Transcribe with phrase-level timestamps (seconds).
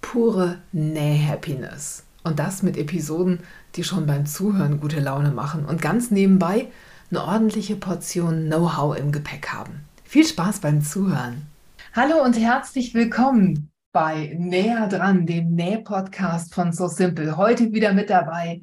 [0.00, 2.04] pure Näh-Happiness.
[2.22, 3.40] Und das mit Episoden,
[3.74, 6.68] die schon beim Zuhören gute Laune machen und ganz nebenbei
[7.10, 9.80] eine ordentliche Portion Know-how im Gepäck haben.
[10.04, 11.46] Viel Spaß beim Zuhören.
[11.92, 17.36] Hallo und herzlich willkommen bei Näher dran, dem Näh-Podcast von So Simple.
[17.36, 18.62] Heute wieder mit dabei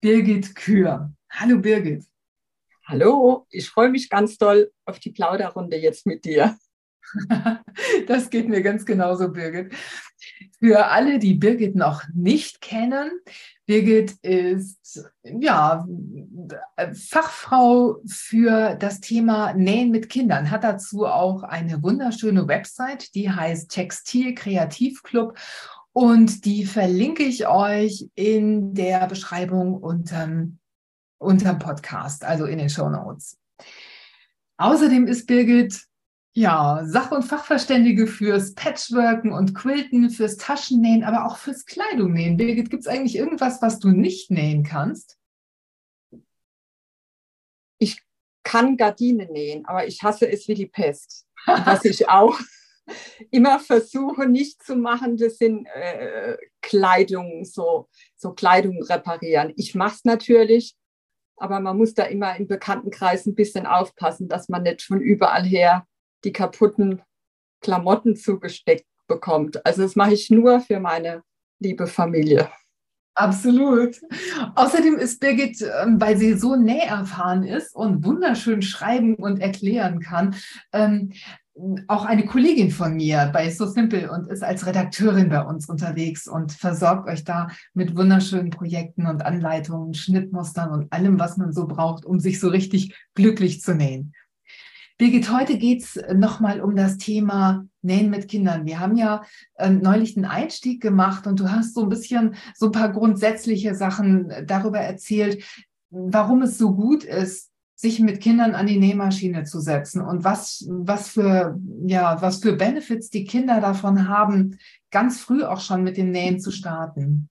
[0.00, 1.12] Birgit Kür.
[1.30, 2.04] Hallo Birgit.
[2.86, 6.56] Hallo, ich freue mich ganz doll auf die Plauderrunde jetzt mit dir.
[8.06, 9.74] Das geht mir ganz genauso, Birgit.
[10.58, 13.10] Für alle, die Birgit noch nicht kennen,
[13.66, 15.86] Birgit ist ja
[16.92, 23.70] Fachfrau für das Thema Nähen mit Kindern, hat dazu auch eine wunderschöne Website, die heißt
[23.70, 25.36] Textil Kreativclub
[25.92, 30.58] und die verlinke ich euch in der Beschreibung unterm,
[31.18, 33.38] unterm Podcast, also in den Show Notes.
[34.56, 35.84] Außerdem ist Birgit
[36.36, 42.36] ja, Sach- und Fachverständige fürs Patchworken und Quilten, fürs Taschennähen, aber auch fürs Kleidungnähen.
[42.36, 45.16] Birgit, gibt es eigentlich irgendwas, was du nicht nähen kannst?
[47.78, 48.02] Ich
[48.42, 51.24] kann Gardinen nähen, aber ich hasse es wie die Pest.
[51.46, 52.38] Was ich auch
[53.30, 59.52] immer versuche nicht zu machen, das sind äh, Kleidung, so, so Kleidung reparieren.
[59.56, 60.74] Ich mache es natürlich,
[61.36, 65.44] aber man muss da immer im Bekanntenkreis ein bisschen aufpassen, dass man nicht von überall
[65.44, 65.86] her
[66.24, 67.02] die kaputten
[67.60, 69.64] Klamotten zugesteckt bekommt.
[69.66, 71.22] Also das mache ich nur für meine
[71.60, 72.48] liebe Familie.
[73.16, 74.00] Absolut.
[74.56, 80.34] Außerdem ist Birgit, ähm, weil sie so näherfahren ist und wunderschön schreiben und erklären kann,
[80.72, 81.12] ähm,
[81.86, 86.26] auch eine Kollegin von mir bei So Simple und ist als Redakteurin bei uns unterwegs
[86.26, 91.68] und versorgt euch da mit wunderschönen Projekten und Anleitungen, Schnittmustern und allem, was man so
[91.68, 94.12] braucht, um sich so richtig glücklich zu nähen.
[94.96, 98.64] Birgit, heute geht es nochmal um das Thema Nähen mit Kindern.
[98.64, 99.24] Wir haben ja
[99.56, 103.74] äh, neulich einen Einstieg gemacht und du hast so ein bisschen so ein paar grundsätzliche
[103.74, 105.42] Sachen darüber erzählt,
[105.90, 110.64] warum es so gut ist, sich mit Kindern an die Nähmaschine zu setzen und was,
[110.70, 114.58] was, für, ja, was für Benefits die Kinder davon haben,
[114.92, 117.28] ganz früh auch schon mit dem Nähen zu starten.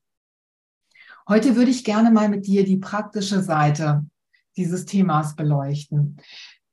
[1.29, 4.06] Heute würde ich gerne mal mit dir die praktische Seite
[4.57, 6.18] dieses Themas beleuchten.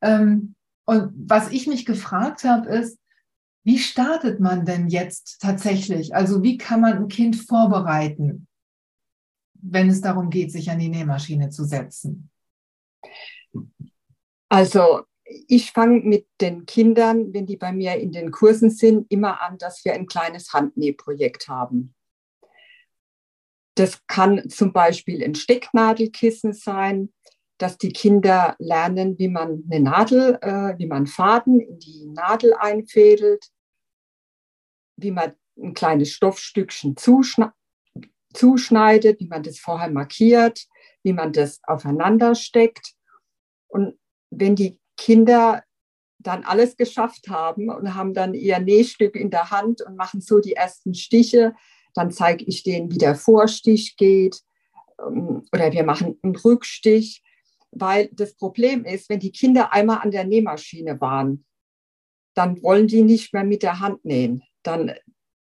[0.02, 2.98] Ähm, und was ich mich gefragt habe, ist,
[3.64, 6.14] wie startet man denn jetzt tatsächlich?
[6.14, 8.48] Also wie kann man ein Kind vorbereiten,
[9.54, 12.30] wenn es darum geht, sich an die Nähmaschine zu setzen?
[14.48, 19.40] Also ich fange mit den Kindern, wenn die bei mir in den Kursen sind, immer
[19.42, 21.94] an, dass wir ein kleines Handnähprojekt haben.
[23.76, 27.12] Das kann zum Beispiel ein Stecknadelkissen sein,
[27.60, 32.54] dass die Kinder lernen, wie man eine Nadel, äh, wie man Faden in die Nadel
[32.54, 33.46] einfädelt,
[34.96, 37.52] wie man ein kleines Stoffstückchen zuschne
[38.32, 40.66] zuschneidet, wie man das vorher markiert,
[41.02, 42.94] wie man das aufeinander steckt.
[43.68, 43.98] Und
[44.30, 45.64] wenn die Kinder
[46.18, 50.38] dann alles geschafft haben und haben dann ihr Nähstück in der Hand und machen so
[50.38, 51.54] die ersten Stiche,
[51.94, 54.40] dann zeige ich denen, wie der Vorstich geht
[55.04, 57.22] ähm, oder wir machen einen Rückstich
[57.72, 61.44] weil das Problem ist, wenn die Kinder einmal an der Nähmaschine waren,
[62.34, 64.42] dann wollen die nicht mehr mit der Hand nähen.
[64.62, 64.94] Dann,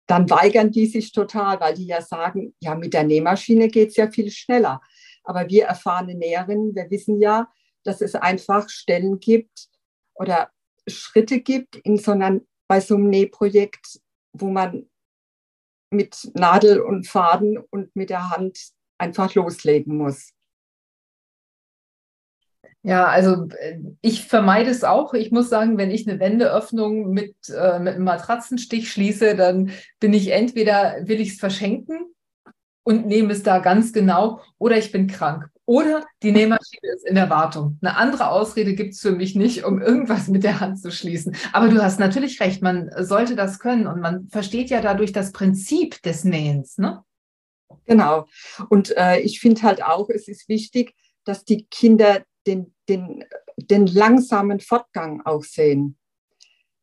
[0.07, 3.97] dann weigern die sich total, weil die ja sagen, ja, mit der Nähmaschine geht es
[3.97, 4.81] ja viel schneller.
[5.23, 7.49] Aber wir erfahrene Näherinnen, wir wissen ja,
[7.85, 9.69] dass es einfach Stellen gibt
[10.15, 10.51] oder
[10.87, 14.01] Schritte gibt in so einer, bei so einem Nähprojekt,
[14.33, 14.89] wo man
[15.91, 20.34] mit Nadel und Faden und mit der Hand einfach loslegen muss.
[22.87, 25.15] Ja, also äh, ich vermeide es auch.
[25.15, 29.71] Ich muss sagen, wenn ich eine Wendeöffnung mit, äh, mit einem Matratzenstich schließe, dann
[30.01, 32.15] bin ich entweder, will ich es verschenken
[32.83, 35.49] und nehme es da ganz genau, oder ich bin krank.
[35.65, 37.79] Oder die Nähmaschine ist in der Wartung.
[37.81, 41.35] Eine andere Ausrede gibt es für mich nicht, um irgendwas mit der Hand zu schließen.
[41.55, 45.33] Aber du hast natürlich recht, man sollte das können und man versteht ja dadurch das
[45.33, 46.77] Prinzip des Nähens.
[46.77, 47.03] Ne?
[47.87, 48.27] Genau.
[48.69, 50.95] Und äh, ich finde halt auch, es ist wichtig,
[51.25, 53.25] dass die Kinder den den,
[53.57, 55.97] den langsamen Fortgang auch sehen.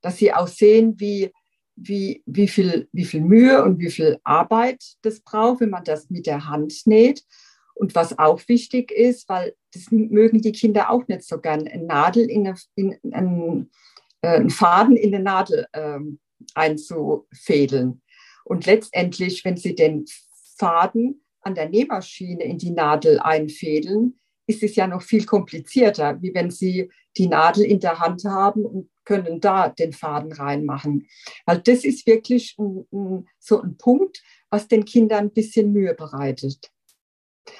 [0.02, 1.32] Dass sie auch sehen, wie,
[1.76, 6.10] wie, wie, viel, wie viel Mühe und wie viel Arbeit das braucht, wenn man das
[6.10, 7.24] mit der Hand näht.
[7.74, 11.84] Und was auch wichtig ist, weil das mögen die Kinder auch nicht so gern, eine
[11.84, 13.70] Nadel in, eine, in, in
[14.22, 16.20] äh, einen Faden in eine Nadel ähm,
[16.54, 18.02] einzufädeln.
[18.44, 20.06] Und letztendlich, wenn Sie den
[20.58, 24.20] Faden an der Nähmaschine in die Nadel einfädeln,
[24.52, 28.66] ist es ja noch viel komplizierter, wie wenn Sie die Nadel in der Hand haben
[28.66, 31.08] und können da den Faden reinmachen.
[31.46, 35.94] Weil das ist wirklich ein, ein, so ein Punkt, was den Kindern ein bisschen Mühe
[35.94, 36.72] bereitet.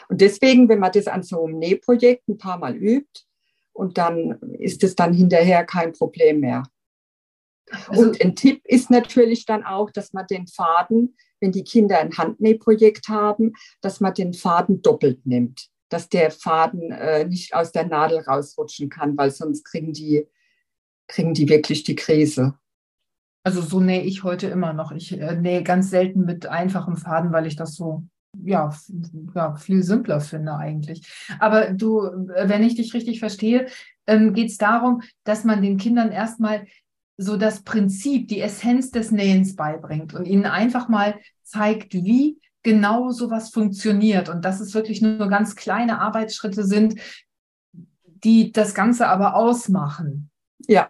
[0.10, 3.22] Und deswegen, wenn man das an so einem Nähprojekt ein paar Mal übt,
[3.74, 6.64] und dann ist es dann hinterher kein Problem mehr.
[7.88, 12.00] Also, und ein Tipp ist natürlich dann auch, dass man den Faden, wenn die Kinder
[12.00, 17.72] ein Handnähprojekt haben, dass man den Faden doppelt nimmt, dass der Faden äh, nicht aus
[17.72, 20.26] der Nadel rausrutschen kann, weil sonst kriegen die,
[21.08, 22.56] kriegen die wirklich die Krise.
[23.44, 24.92] Also so nähe ich heute immer noch.
[24.92, 28.04] Ich äh, nähe ganz selten mit einfachem Faden, weil ich das so
[28.42, 28.74] ja,
[29.36, 31.06] ja, viel simpler finde eigentlich.
[31.40, 33.68] Aber du, wenn ich dich richtig verstehe,
[34.08, 36.66] ähm, geht es darum, dass man den Kindern erstmal
[37.18, 43.12] so das Prinzip, die Essenz des Nähens beibringt und ihnen einfach mal zeigt, wie genau
[43.12, 47.00] sowas funktioniert und dass es wirklich nur ganz kleine Arbeitsschritte sind,
[48.24, 50.30] die das Ganze aber ausmachen.
[50.68, 50.90] Ja,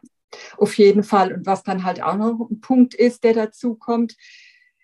[0.57, 1.33] auf jeden Fall.
[1.33, 4.15] Und was dann halt auch noch ein Punkt ist, der dazu kommt,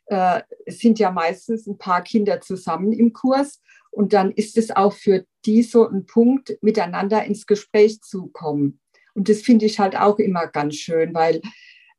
[0.08, 3.62] äh, sind ja meistens ein paar Kinder zusammen im Kurs.
[3.92, 8.80] Und dann ist es auch für die so ein Punkt, miteinander ins Gespräch zu kommen.
[9.14, 11.42] Und das finde ich halt auch immer ganz schön, weil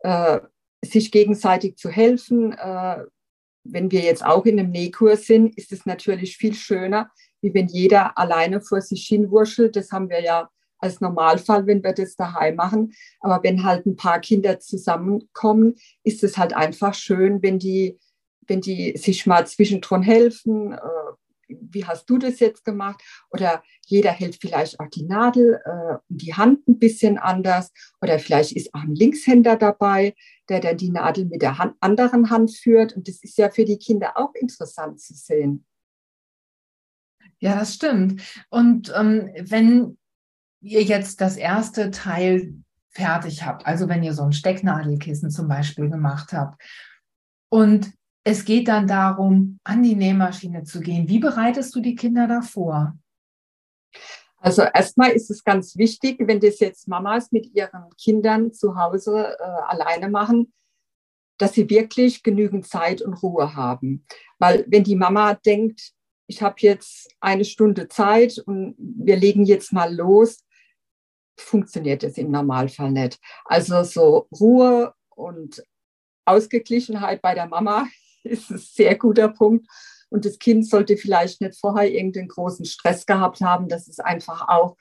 [0.01, 0.41] äh,
[0.85, 3.05] sich gegenseitig zu helfen, äh,
[3.65, 7.11] wenn wir jetzt auch in einem Nähkurs sind, ist es natürlich viel schöner,
[7.41, 9.77] wie wenn jeder alleine vor sich hinwurschtelt.
[9.77, 12.93] Das haben wir ja als Normalfall, wenn wir das daheim machen.
[13.21, 15.75] Aber wenn halt ein paar Kinder zusammenkommen,
[16.05, 17.99] ist es halt einfach schön, wenn die,
[18.47, 20.77] wenn die sich mal zwischendrin helfen.
[21.49, 23.03] Wie hast du das jetzt gemacht?
[23.31, 27.73] Oder jeder hält vielleicht auch die Nadel äh, und die Hand ein bisschen anders.
[28.01, 30.15] Oder vielleicht ist auch ein Linkshänder dabei,
[30.49, 32.95] der dann die Nadel mit der Hand, anderen Hand führt.
[32.95, 35.65] Und das ist ja für die Kinder auch interessant zu sehen.
[37.41, 38.23] Ja, das stimmt.
[38.51, 39.97] Und ähm, wenn
[40.61, 42.55] ihr jetzt das erste Teil
[42.91, 46.61] fertig habt, also wenn ihr so ein Stecknadelkissen zum Beispiel gemacht habt
[47.49, 47.93] und
[48.29, 52.95] es geht dann darum, an die Nähmaschine zu gehen, wie bereitest du die Kinder davor?
[54.37, 59.35] Also erstmal ist es ganz wichtig, wenn das jetzt Mamas mit ihren Kindern zu Hause
[59.39, 60.53] äh, alleine machen,
[61.39, 64.05] dass sie wirklich genügend Zeit und Ruhe haben.
[64.39, 65.93] Weil wenn die Mama denkt,
[66.27, 70.45] ich habe jetzt eine Stunde Zeit und wir legen jetzt mal los,
[71.39, 73.19] funktioniert es im Normalfall nicht.
[73.47, 75.63] Also so Ruhe und
[76.27, 77.87] Ausgeglichenheit bei der Mama
[78.25, 79.67] ist ein sehr guter Punkt.
[80.11, 84.49] Und das Kind sollte vielleicht nicht vorher irgendeinen großen Stress gehabt haben, dass es einfach
[84.49, 84.77] auch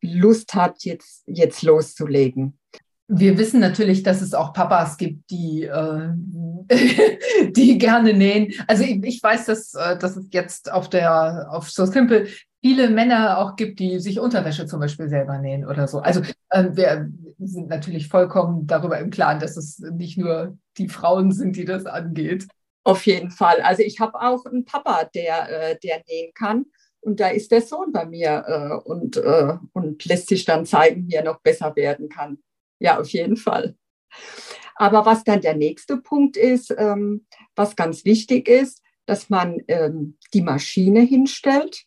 [0.00, 2.58] Lust hat, jetzt, jetzt loszulegen.
[3.06, 6.08] Wir wissen natürlich, dass es auch Papas gibt, die, äh,
[7.50, 8.54] die gerne nähen.
[8.66, 12.26] Also ich, weiß, dass, äh, dass es jetzt auf der auf So Simple
[12.62, 15.98] viele Männer auch gibt, die sich Unterwäsche zum Beispiel selber nähen oder so.
[15.98, 21.30] Also äh, wir sind natürlich vollkommen darüber im Klaren, dass es nicht nur die Frauen
[21.30, 22.46] sind, die das angeht.
[22.84, 23.60] Auf jeden Fall.
[23.62, 26.66] Also ich habe auch einen Papa, der, äh, der nähen kann.
[27.00, 31.08] Und da ist der Sohn bei mir äh, und, äh, und lässt sich dann zeigen,
[31.08, 32.38] wie er noch besser werden kann.
[32.78, 33.76] Ja, auf jeden Fall.
[34.74, 40.18] Aber was dann der nächste Punkt ist, ähm, was ganz wichtig ist, dass man ähm,
[40.32, 41.84] die Maschine hinstellt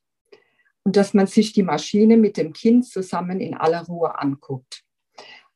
[0.84, 4.84] und dass man sich die Maschine mit dem Kind zusammen in aller Ruhe anguckt.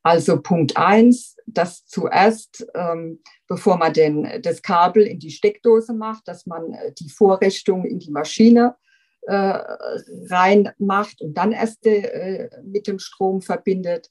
[0.03, 6.27] Also Punkt 1, dass zuerst, ähm, bevor man den, das Kabel in die Steckdose macht,
[6.27, 8.75] dass man äh, die Vorrichtung in die Maschine
[9.23, 9.59] äh,
[10.29, 14.09] reinmacht und dann erst äh, mit dem Strom verbindet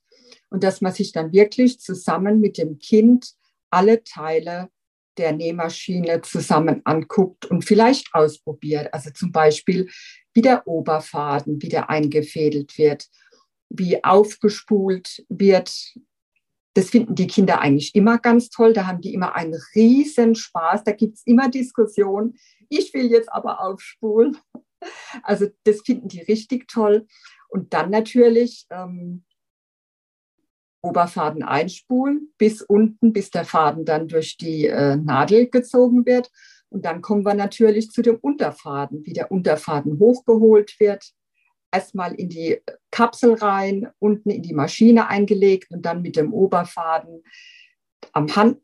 [0.51, 3.33] und dass man sich dann wirklich zusammen mit dem Kind
[3.71, 4.69] alle Teile
[5.17, 8.93] der Nähmaschine zusammen anguckt und vielleicht ausprobiert.
[8.95, 9.89] Also zum Beispiel,
[10.33, 13.07] wie der Oberfaden wieder eingefädelt wird,
[13.69, 15.95] wie aufgespult wird
[16.75, 18.73] das finden die Kinder eigentlich immer ganz toll.
[18.73, 20.85] Da haben die immer einen riesen Spaß.
[20.85, 22.39] Da gibt es immer Diskussionen.
[22.69, 24.37] Ich will jetzt aber aufspulen.
[25.23, 27.07] Also das finden die richtig toll.
[27.51, 29.25] Und dann natürlich ähm,
[30.83, 36.31] Oberfaden einspulen bis unten, bis der Faden dann durch die äh, Nadel gezogen wird.
[36.71, 41.13] Und dann kommen wir natürlich zu dem Unterfaden, wie der Unterfaden hochgeholt wird.
[41.73, 42.61] Erstmal in die
[42.91, 47.23] Kapsel rein, unten in die Maschine eingelegt und dann mit dem Oberfaden
[48.13, 48.61] am Hand,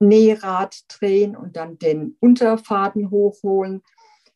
[0.00, 3.82] Nährad drehen und dann den Unterfaden hochholen.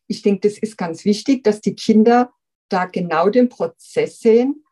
[0.07, 2.31] Ich denke, das ist ganz wichtig, dass die Kinder
[2.69, 4.65] da genau den Prozess sehen.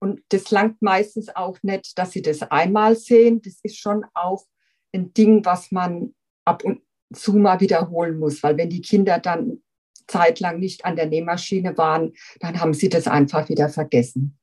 [0.00, 3.40] Und das langt meistens auch nicht, dass sie das einmal sehen.
[3.42, 4.44] Das ist schon auch
[4.92, 6.82] ein Ding, was man ab und
[7.12, 9.62] zu mal wiederholen muss, weil wenn die Kinder dann
[10.06, 14.38] zeitlang nicht an der Nähmaschine waren, dann haben sie das einfach wieder vergessen.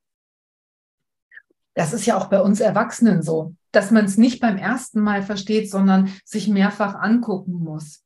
[1.74, 5.22] Das ist ja auch bei uns Erwachsenen so, dass man es nicht beim ersten Mal
[5.22, 8.04] versteht, sondern sich mehrfach angucken muss.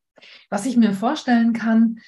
[0.51, 1.99] Was ich mir vorstellen kann,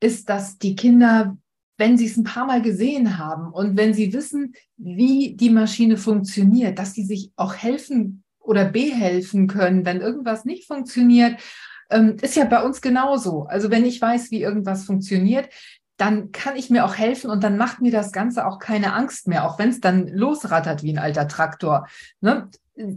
[0.00, 1.36] ist, dass die Kinder,
[1.78, 5.96] wenn sie es ein paar Mal gesehen haben und wenn sie wissen, wie die Maschine
[5.96, 11.40] funktioniert, dass sie sich auch helfen oder behelfen können, wenn irgendwas nicht funktioniert.
[11.90, 13.44] Ähm, ist ja bei uns genauso.
[13.44, 15.48] Also wenn ich weiß, wie irgendwas funktioniert,
[15.96, 19.28] dann kann ich mir auch helfen und dann macht mir das Ganze auch keine Angst
[19.28, 21.86] mehr, auch wenn es dann losrattert wie ein alter Traktor.
[22.20, 22.50] Ne?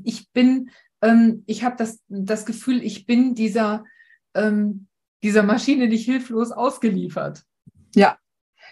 [0.03, 3.85] Ich bin, ähm, ich habe das, das Gefühl, ich bin dieser,
[4.33, 4.87] ähm,
[5.23, 7.43] dieser Maschine nicht hilflos ausgeliefert.
[7.95, 8.17] Ja,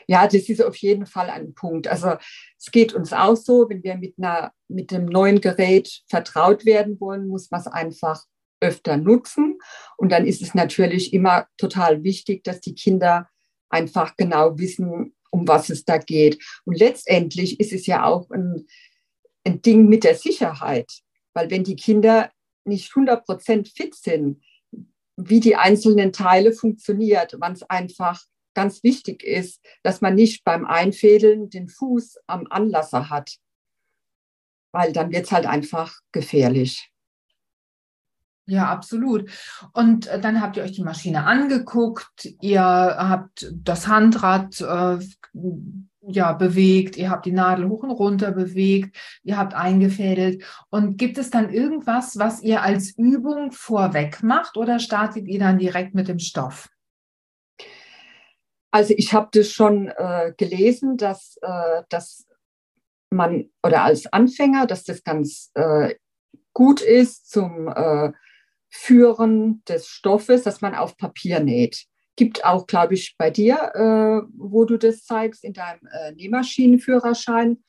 [0.07, 1.87] ja, das ist auf jeden Fall ein Punkt.
[1.87, 2.15] Also
[2.57, 6.99] es geht uns auch so, wenn wir mit, einer, mit dem neuen Gerät vertraut werden
[6.99, 8.23] wollen, muss man es einfach
[8.59, 9.59] öfter nutzen.
[9.97, 13.29] Und dann ist es natürlich immer total wichtig, dass die Kinder
[13.69, 16.41] einfach genau wissen, um was es da geht.
[16.65, 18.67] Und letztendlich ist es ja auch ein,
[19.45, 20.91] ein Ding mit der Sicherheit,
[21.33, 22.31] weil wenn die Kinder
[22.65, 24.41] nicht 100 Prozent fit sind,
[25.15, 28.23] wie die einzelnen Teile funktioniert, wann es einfach
[28.53, 33.37] ganz wichtig ist, dass man nicht beim Einfädeln den Fuß am Anlasser hat,
[34.71, 36.91] weil dann wird es halt einfach gefährlich.
[38.49, 39.29] Ja, absolut.
[39.73, 44.99] Und äh, dann habt ihr euch die Maschine angeguckt, ihr habt das Handrad äh,
[46.09, 50.43] ja, bewegt, ihr habt die Nadel hoch und runter bewegt, ihr habt eingefädelt.
[50.69, 55.59] Und gibt es dann irgendwas, was ihr als Übung vorweg macht oder startet ihr dann
[55.59, 56.69] direkt mit dem Stoff?
[58.71, 62.25] Also ich habe das schon äh, gelesen, dass, äh, dass
[63.09, 65.95] man oder als Anfänger, dass das ganz äh,
[66.53, 68.13] gut ist zum äh,
[68.69, 71.85] Führen des Stoffes, dass man auf Papier näht.
[72.15, 77.63] Gibt auch, glaube ich, bei dir, äh, wo du das zeigst, in deinem äh, Nähmaschinenführerschein.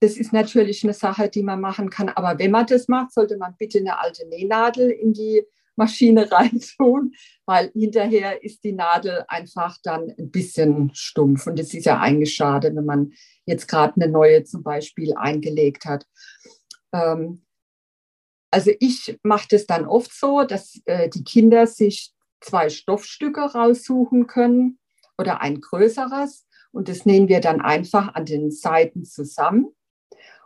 [0.00, 2.08] Das ist natürlich eine Sache, die man machen kann.
[2.08, 5.42] Aber wenn man das macht, sollte man bitte eine alte Nähnadel in die
[5.76, 7.14] Maschine reintun,
[7.46, 11.46] weil hinterher ist die Nadel einfach dann ein bisschen stumpf.
[11.46, 13.12] Und es ist ja eigentlich schade, wenn man
[13.46, 16.06] jetzt gerade eine neue zum Beispiel eingelegt hat.
[16.92, 17.43] Ähm,
[18.54, 24.28] also ich mache das dann oft so, dass äh, die Kinder sich zwei Stoffstücke raussuchen
[24.28, 24.78] können
[25.18, 26.46] oder ein größeres.
[26.70, 29.74] Und das nähen wir dann einfach an den Seiten zusammen.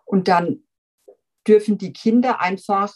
[0.07, 0.63] Und dann
[1.47, 2.95] dürfen die Kinder einfach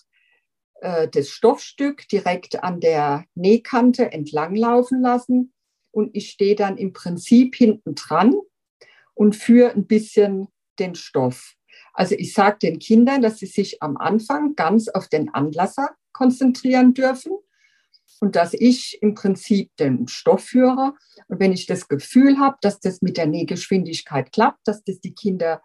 [0.81, 5.52] äh, das Stoffstück direkt an der Nähkante entlang laufen lassen.
[5.90, 8.35] Und ich stehe dann im Prinzip hinten dran
[9.12, 11.54] und führe ein bisschen den Stoff.
[11.93, 16.95] Also ich sage den Kindern, dass sie sich am Anfang ganz auf den Anlasser konzentrieren
[16.95, 17.33] dürfen
[18.21, 20.95] und dass ich im Prinzip den Stoff führe.
[21.29, 25.15] Und wenn ich das Gefühl habe, dass das mit der Nähgeschwindigkeit klappt, dass das die
[25.15, 25.63] Kinder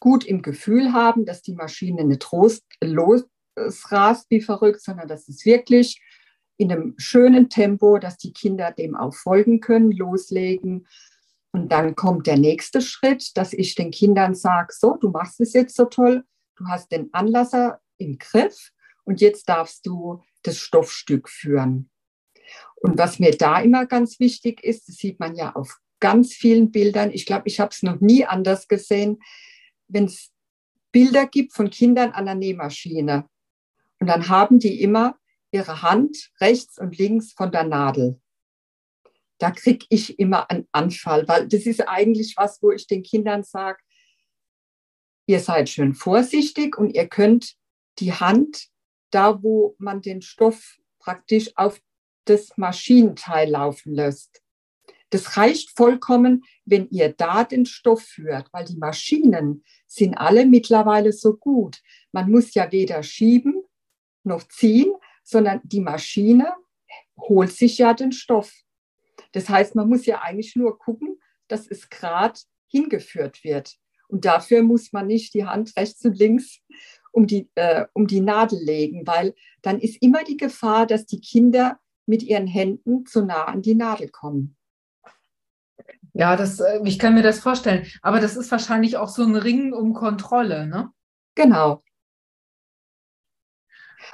[0.00, 2.24] gut im Gefühl haben, dass die Maschine nicht
[2.80, 6.00] losrast wie verrückt, sondern dass es wirklich
[6.56, 10.86] in einem schönen Tempo, dass die Kinder dem auch folgen können, loslegen
[11.52, 15.52] und dann kommt der nächste Schritt, dass ich den Kindern sage, so, du machst es
[15.52, 16.24] jetzt so toll,
[16.56, 18.70] du hast den Anlasser im Griff
[19.04, 21.90] und jetzt darfst du das Stoffstück führen.
[22.76, 26.70] Und was mir da immer ganz wichtig ist, das sieht man ja auf ganz vielen
[26.70, 29.18] Bildern, ich glaube, ich habe es noch nie anders gesehen,
[29.88, 30.30] wenn es
[30.92, 33.28] Bilder gibt von Kindern an der Nähmaschine
[33.98, 35.16] und dann haben die immer
[35.50, 38.20] ihre Hand rechts und links von der Nadel
[39.38, 43.44] da kriege ich immer einen Anfall, weil das ist eigentlich was, wo ich den Kindern
[43.44, 43.78] sage,
[45.26, 47.54] ihr seid schön vorsichtig und ihr könnt
[47.98, 48.68] die Hand
[49.10, 51.80] da, wo man den Stoff praktisch auf
[52.24, 54.42] das Maschinenteil laufen lässt.
[55.10, 61.12] Das reicht vollkommen, wenn ihr da den Stoff führt, weil die Maschinen sind alle mittlerweile
[61.12, 61.80] so gut.
[62.12, 63.62] Man muss ja weder schieben
[64.22, 64.92] noch ziehen,
[65.22, 66.52] sondern die Maschine
[67.16, 68.52] holt sich ja den Stoff.
[69.32, 73.76] Das heißt, man muss ja eigentlich nur gucken, dass es gerade hingeführt wird.
[74.08, 76.60] Und dafür muss man nicht die Hand rechts und links
[77.12, 81.20] um die, äh, um die Nadel legen, weil dann ist immer die Gefahr, dass die
[81.20, 84.56] Kinder mit ihren Händen zu nah an die Nadel kommen.
[86.14, 87.86] Ja, das, äh, ich kann mir das vorstellen.
[88.02, 90.90] Aber das ist wahrscheinlich auch so ein Ring um Kontrolle, ne?
[91.34, 91.82] Genau.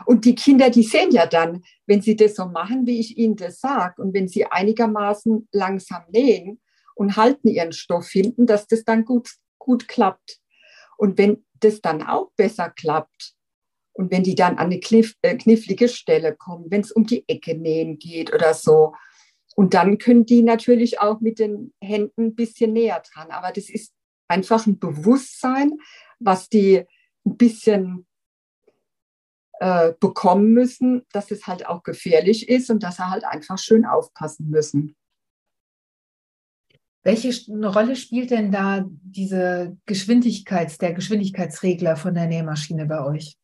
[0.06, 3.36] Und die Kinder, die sehen ja dann, wenn sie das so machen, wie ich ihnen
[3.36, 6.60] das sage, und wenn sie einigermaßen langsam nähen
[6.94, 10.38] und halten ihren Stoff hinten, dass das dann gut, gut klappt.
[10.96, 13.34] Und wenn das dann auch besser klappt
[13.92, 17.24] und wenn die dann an eine kniff, äh, knifflige Stelle kommen, wenn es um die
[17.28, 18.92] Ecke nähen geht oder so,
[19.56, 23.30] und dann können die natürlich auch mit den Händen ein bisschen näher dran.
[23.30, 23.92] Aber das ist
[24.26, 25.78] einfach ein Bewusstsein,
[26.18, 26.84] was die
[27.24, 28.06] ein bisschen
[29.61, 33.84] äh, bekommen müssen, dass es halt auch gefährlich ist und dass sie halt einfach schön
[33.84, 34.96] aufpassen müssen.
[37.04, 43.37] Welche Rolle spielt denn da diese Geschwindigkeits, der Geschwindigkeitsregler von der Nähmaschine bei euch?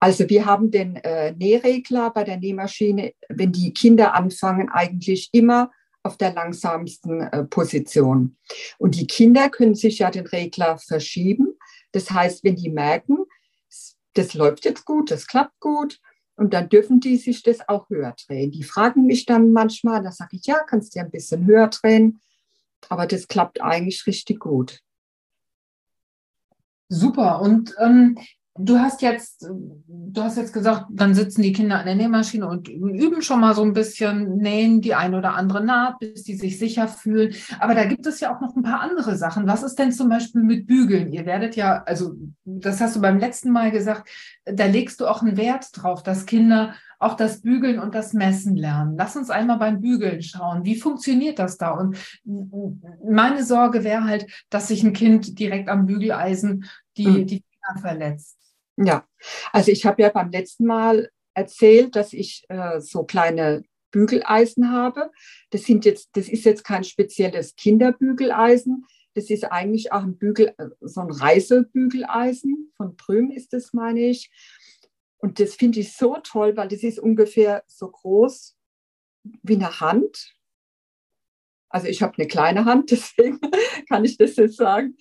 [0.00, 5.70] Also wir haben den äh, Nähregler bei der Nähmaschine, wenn die Kinder anfangen, eigentlich immer
[6.02, 8.36] auf der langsamsten äh, Position.
[8.78, 11.56] Und die Kinder können sich ja den Regler verschieben.
[11.92, 13.18] Das heißt, wenn die merken,
[14.18, 16.00] das läuft jetzt gut, das klappt gut,
[16.36, 18.50] und dann dürfen die sich das auch höher drehen.
[18.50, 21.68] Die fragen mich dann manchmal, da sage ich, ja, kannst du ja ein bisschen höher
[21.68, 22.20] drehen.
[22.90, 24.80] Aber das klappt eigentlich richtig gut.
[26.88, 27.40] Super.
[27.40, 28.18] Und ähm,
[28.58, 32.68] Du hast jetzt, du hast jetzt gesagt, dann sitzen die Kinder an der Nähmaschine und
[32.68, 36.58] üben schon mal so ein bisschen, nähen die eine oder andere Naht, bis die sich
[36.58, 37.34] sicher fühlen.
[37.60, 39.46] Aber da gibt es ja auch noch ein paar andere Sachen.
[39.46, 41.12] Was ist denn zum Beispiel mit Bügeln?
[41.12, 44.08] Ihr werdet ja, also das hast du beim letzten Mal gesagt,
[44.44, 48.56] da legst du auch einen Wert drauf, dass Kinder auch das Bügeln und das Messen
[48.56, 48.96] lernen.
[48.96, 50.64] Lass uns einmal beim Bügeln schauen.
[50.64, 51.72] Wie funktioniert das da?
[51.72, 56.64] Und meine Sorge wäre halt, dass sich ein Kind direkt am Bügeleisen
[56.96, 57.26] die, mhm.
[57.26, 58.38] die Finger verletzt.
[58.76, 59.06] Ja,
[59.52, 65.10] also ich habe ja beim letzten Mal erzählt, dass ich äh, so kleine Bügeleisen habe.
[65.50, 68.84] Das sind jetzt, das ist jetzt kein spezielles Kinderbügeleisen.
[69.14, 72.72] Das ist eigentlich auch ein Bügel, äh, so ein Reisebügeleisen.
[72.76, 74.30] Von Prüm ist das, meine ich.
[75.18, 78.56] Und das finde ich so toll, weil das ist ungefähr so groß
[79.42, 80.34] wie eine Hand.
[81.68, 83.40] Also ich habe eine kleine Hand, deswegen
[83.88, 84.96] kann ich das jetzt sagen.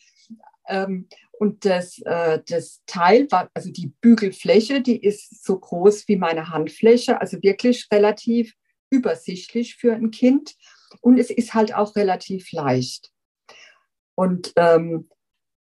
[0.67, 1.08] Ähm,
[1.39, 7.19] und das, äh, das Teil also die Bügelfläche, die ist so groß wie meine Handfläche,
[7.19, 8.54] also wirklich relativ
[8.89, 10.56] übersichtlich für ein Kind.
[11.02, 13.12] Und es ist halt auch relativ leicht.
[14.15, 15.10] Und ähm,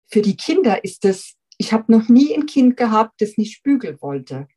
[0.08, 4.02] für die Kinder ist das, ich habe noch nie ein Kind gehabt, das nicht bügeln
[4.02, 4.48] wollte.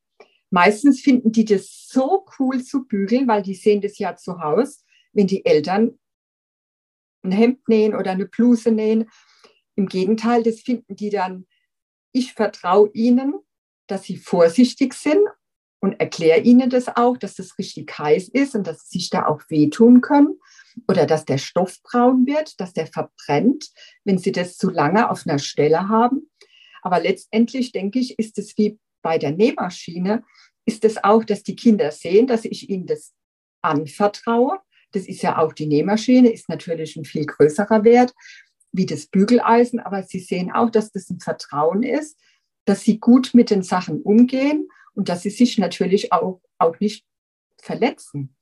[0.50, 4.80] Meistens finden die das so cool zu bügeln, weil die sehen das ja zu Hause,
[5.12, 5.98] wenn die Eltern
[7.22, 9.08] ein Hemd nähen oder eine Bluse nähen
[9.76, 11.46] im Gegenteil, das finden die dann,
[12.12, 13.34] ich vertraue ihnen,
[13.86, 15.20] dass sie vorsichtig sind
[15.80, 19.26] und erkläre ihnen das auch, dass das richtig heiß ist und dass sie sich da
[19.26, 20.38] auch wehtun können
[20.88, 23.70] oder dass der Stoff braun wird, dass der verbrennt,
[24.04, 26.30] wenn sie das zu lange auf einer Stelle haben.
[26.82, 30.24] Aber letztendlich denke ich, ist es wie bei der Nähmaschine,
[30.64, 33.12] ist es auch, dass die Kinder sehen, dass ich ihnen das
[33.62, 34.60] anvertraue.
[34.92, 38.14] Das ist ja auch die Nähmaschine, ist natürlich ein viel größerer Wert
[38.72, 42.18] wie das Bügeleisen, aber sie sehen auch, dass das ein Vertrauen ist,
[42.64, 47.04] dass sie gut mit den Sachen umgehen und dass sie sich natürlich auch, auch nicht
[47.60, 48.34] verletzen.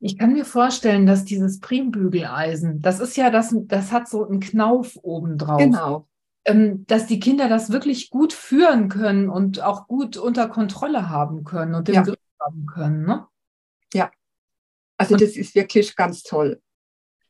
[0.00, 4.40] Ich kann mir vorstellen, dass dieses Primbügeleisen, das ist ja das, das hat so einen
[4.40, 5.58] Knauf obendrauf.
[5.58, 6.08] Genau.
[6.46, 11.44] Ähm, dass die Kinder das wirklich gut führen können und auch gut unter Kontrolle haben
[11.44, 12.02] können und den ja.
[12.02, 13.06] Griff haben können.
[13.06, 13.26] Ne?
[13.94, 14.10] Ja,
[14.98, 16.60] also und das ist wirklich ganz toll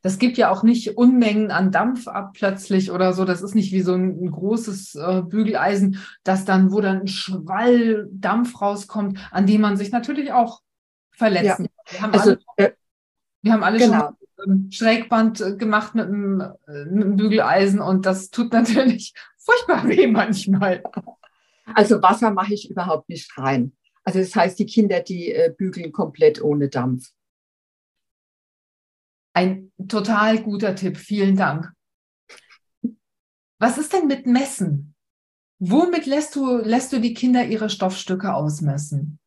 [0.05, 3.25] das gibt ja auch nicht Unmengen an Dampf ab plötzlich oder so.
[3.25, 7.07] Das ist nicht wie so ein, ein großes äh, Bügeleisen, das dann, wo dann ein
[7.07, 10.61] Schwall Dampf rauskommt, an dem man sich natürlich auch
[11.09, 11.91] verletzen ja.
[11.91, 12.71] Wir haben also, alle, äh,
[13.41, 14.11] wir haben alle genau.
[14.37, 19.87] schon Schrägband äh, gemacht mit einem, äh, mit einem Bügeleisen und das tut natürlich furchtbar
[19.87, 20.83] weh manchmal.
[21.73, 23.71] Also Wasser mache ich überhaupt nicht rein.
[24.03, 27.09] Also das heißt, die Kinder, die äh, bügeln komplett ohne Dampf.
[29.35, 30.95] Ein total guter Tipp.
[30.95, 31.73] Vielen Dank.
[33.59, 34.95] Was ist denn mit Messen?
[35.59, 39.19] Womit lässt du, lässt du die Kinder ihre Stoffstücke ausmessen?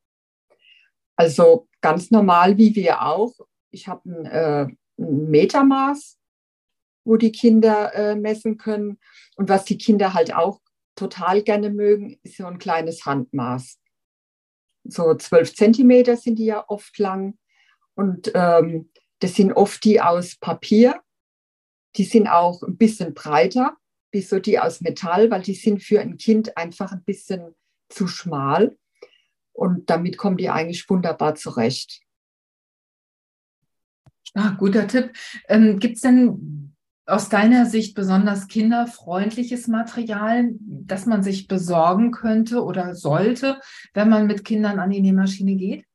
[1.15, 3.35] Also ganz normal wie wir auch.
[3.71, 4.67] Ich habe ein, äh,
[4.99, 6.19] ein Metermaß,
[7.05, 8.99] wo die Kinder äh, messen können.
[9.37, 10.61] Und was die Kinder halt auch
[10.97, 13.79] total gerne mögen, ist so ein kleines Handmaß.
[14.85, 17.37] So zwölf Zentimeter sind die ja oft lang.
[17.95, 18.91] Und ähm,
[19.21, 21.01] das sind oft die aus Papier.
[21.97, 23.77] Die sind auch ein bisschen breiter,
[24.13, 27.55] wie so die aus Metall, weil die sind für ein Kind einfach ein bisschen
[27.89, 28.77] zu schmal.
[29.53, 32.01] Und damit kommen die eigentlich wunderbar zurecht.
[34.35, 35.13] Ah, guter Tipp.
[35.49, 36.75] Ähm, Gibt es denn
[37.07, 43.61] aus deiner Sicht besonders kinderfreundliches Material, das man sich besorgen könnte oder sollte,
[43.95, 45.88] wenn man mit Kindern an die Nähmaschine geht?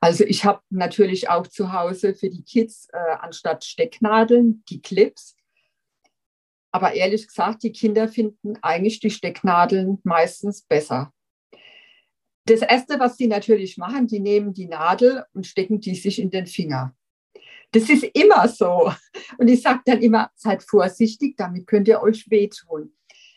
[0.00, 5.36] Also ich habe natürlich auch zu Hause für die Kids äh, anstatt Stecknadeln die Clips.
[6.72, 11.12] Aber ehrlich gesagt, die Kinder finden eigentlich die Stecknadeln meistens besser.
[12.46, 16.30] Das Erste, was sie natürlich machen, die nehmen die Nadel und stecken die sich in
[16.30, 16.94] den Finger.
[17.72, 18.92] Das ist immer so.
[19.38, 22.92] Und ich sage dann immer, seid vorsichtig, damit könnt ihr euch wehtun.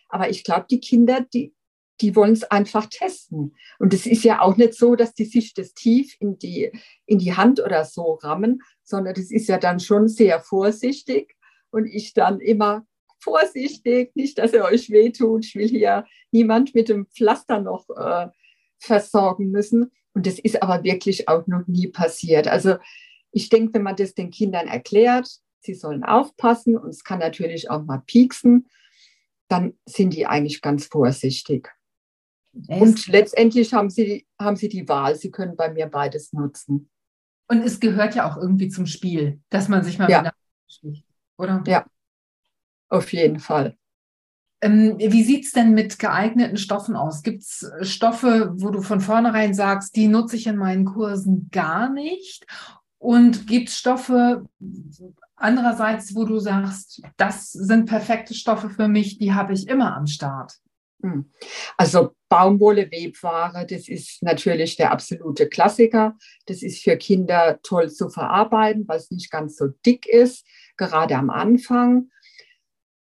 [0.09, 1.53] Aber ich glaube, die Kinder, die,
[2.01, 3.55] die wollen es einfach testen.
[3.79, 6.71] Und es ist ja auch nicht so, dass die sich das tief in die,
[7.05, 11.35] in die Hand oder so rammen, sondern das ist ja dann schon sehr vorsichtig.
[11.69, 12.85] Und ich dann immer
[13.19, 15.45] vorsichtig, nicht, dass ihr euch wehtut.
[15.45, 18.27] Ich will hier niemand mit dem Pflaster noch äh,
[18.79, 19.91] versorgen müssen.
[20.13, 22.47] Und das ist aber wirklich auch noch nie passiert.
[22.47, 22.75] Also
[23.31, 25.29] ich denke, wenn man das den Kindern erklärt,
[25.61, 28.69] sie sollen aufpassen und es kann natürlich auch mal pieksen,
[29.47, 31.69] dann sind die eigentlich ganz vorsichtig.
[32.67, 36.89] Und letztendlich haben sie, haben sie die Wahl, sie können bei mir beides nutzen.
[37.47, 40.21] Und es gehört ja auch irgendwie zum Spiel, dass man sich mal ja.
[40.21, 41.03] mit
[41.37, 41.63] oder?
[41.67, 41.85] Ja,
[42.89, 43.77] auf jeden Fall.
[44.61, 47.21] Ähm, wie sieht es denn mit geeigneten Stoffen aus?
[47.21, 51.89] Gibt es Stoffe, wo du von vornherein sagst, die nutze ich in meinen Kursen gar
[51.89, 52.45] nicht?
[52.97, 54.45] Und gibt es Stoffe
[55.35, 60.07] andererseits, wo du sagst, das sind perfekte Stoffe für mich, die habe ich immer am
[60.07, 60.53] Start?
[61.03, 61.29] Hm.
[61.77, 66.17] Also Baumwolle, Webware, das ist natürlich der absolute Klassiker.
[66.47, 70.45] Das ist für Kinder toll zu verarbeiten, weil es nicht ganz so dick ist,
[70.77, 72.09] gerade am Anfang.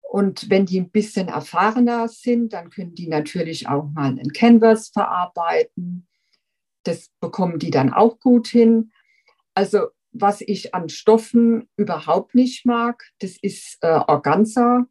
[0.02, 4.90] Und wenn die ein bisschen erfahrener sind, dann können die natürlich auch mal einen Canvas
[4.90, 6.06] verarbeiten.
[6.84, 8.92] Das bekommen die dann auch gut hin.
[9.54, 14.86] Also was ich an Stoffen überhaupt nicht mag, das ist äh, Organza.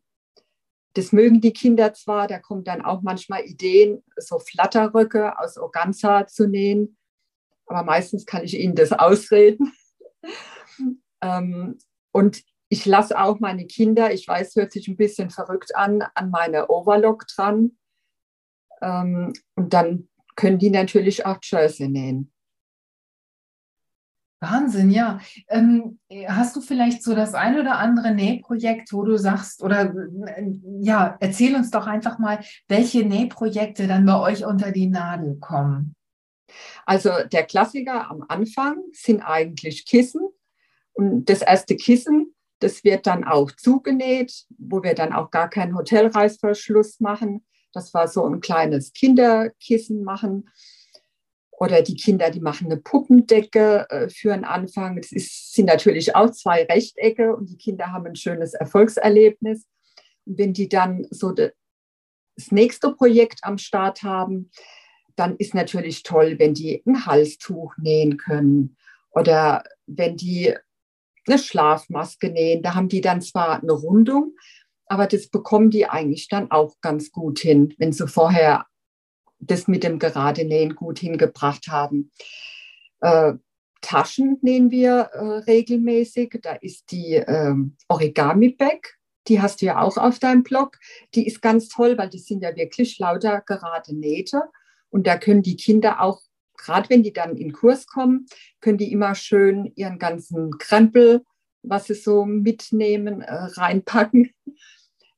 [0.96, 6.26] Das mögen die Kinder zwar, da kommen dann auch manchmal Ideen, so Flatterröcke aus Organza
[6.26, 6.98] zu nähen,
[7.66, 9.74] aber meistens kann ich ihnen das ausreden.
[11.22, 11.78] ähm,
[12.12, 16.30] und ich lasse auch meine Kinder, ich weiß, hört sich ein bisschen verrückt an, an
[16.30, 17.78] meine Overlock dran.
[18.82, 22.32] Ähm, und dann können die natürlich auch Jersey nähen.
[24.46, 25.20] Wahnsinn, ja.
[25.48, 29.94] Ähm, hast du vielleicht so das ein oder andere Nähprojekt, wo du sagst, oder
[30.28, 35.38] äh, ja, erzähl uns doch einfach mal, welche Nähprojekte dann bei euch unter die Nadel
[35.40, 35.96] kommen.
[36.86, 40.22] Also der Klassiker am Anfang sind eigentlich Kissen.
[40.94, 45.76] Und das erste Kissen, das wird dann auch zugenäht, wo wir dann auch gar keinen
[45.76, 47.46] Hotelreißverschluss machen.
[47.74, 50.50] Das war so ein kleines Kinderkissen machen.
[51.58, 54.98] Oder die Kinder, die machen eine Puppendecke äh, für einen Anfang.
[54.98, 59.66] Das ist, sind natürlich auch zwei Rechtecke und die Kinder haben ein schönes Erfolgserlebnis.
[60.26, 61.52] Und wenn die dann so das
[62.52, 64.52] nächste Projekt am Start haben,
[65.16, 68.76] dann ist natürlich toll, wenn die ein Halstuch nähen können
[69.12, 70.54] oder wenn die
[71.28, 72.64] eine Schlafmaske nähen.
[72.64, 74.36] Da haben die dann zwar eine Rundung,
[74.88, 78.66] aber das bekommen die eigentlich dann auch ganz gut hin, wenn sie vorher
[79.40, 82.12] das mit dem gerade Nähen gut hingebracht haben.
[83.02, 83.34] Äh,
[83.82, 86.40] Taschen nähen wir äh, regelmäßig.
[86.42, 87.54] Da ist die äh,
[87.88, 88.96] Origami-Bag,
[89.28, 90.78] die hast du ja auch auf deinem Blog.
[91.14, 94.42] Die ist ganz toll, weil die sind ja wirklich lauter gerade Nähte.
[94.90, 96.22] Und da können die Kinder auch,
[96.58, 98.26] gerade wenn die dann in Kurs kommen,
[98.62, 101.22] können die immer schön ihren ganzen Krempel,
[101.62, 104.32] was sie so mitnehmen, äh, reinpacken.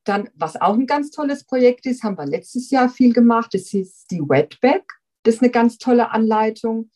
[0.08, 3.74] Dann, was auch ein ganz tolles Projekt ist, haben wir letztes Jahr viel gemacht, das
[3.74, 4.86] ist die Wetback.
[5.24, 6.90] Das ist eine ganz tolle Anleitung.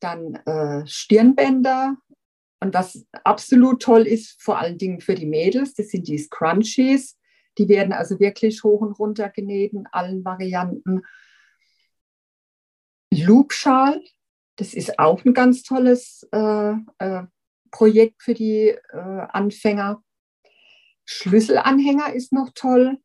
[0.00, 1.96] Dann äh, Stirnbänder.
[2.60, 7.18] Und was absolut toll ist, vor allen Dingen für die Mädels, das sind die Scrunchies.
[7.58, 11.02] Die werden also wirklich hoch und runter genäht in allen Varianten.
[13.12, 14.02] Loopschal,
[14.56, 17.24] das ist auch ein ganz tolles äh, äh,
[17.70, 20.02] Projekt für die äh, Anfänger.
[21.06, 22.98] Schlüsselanhänger ist noch toll.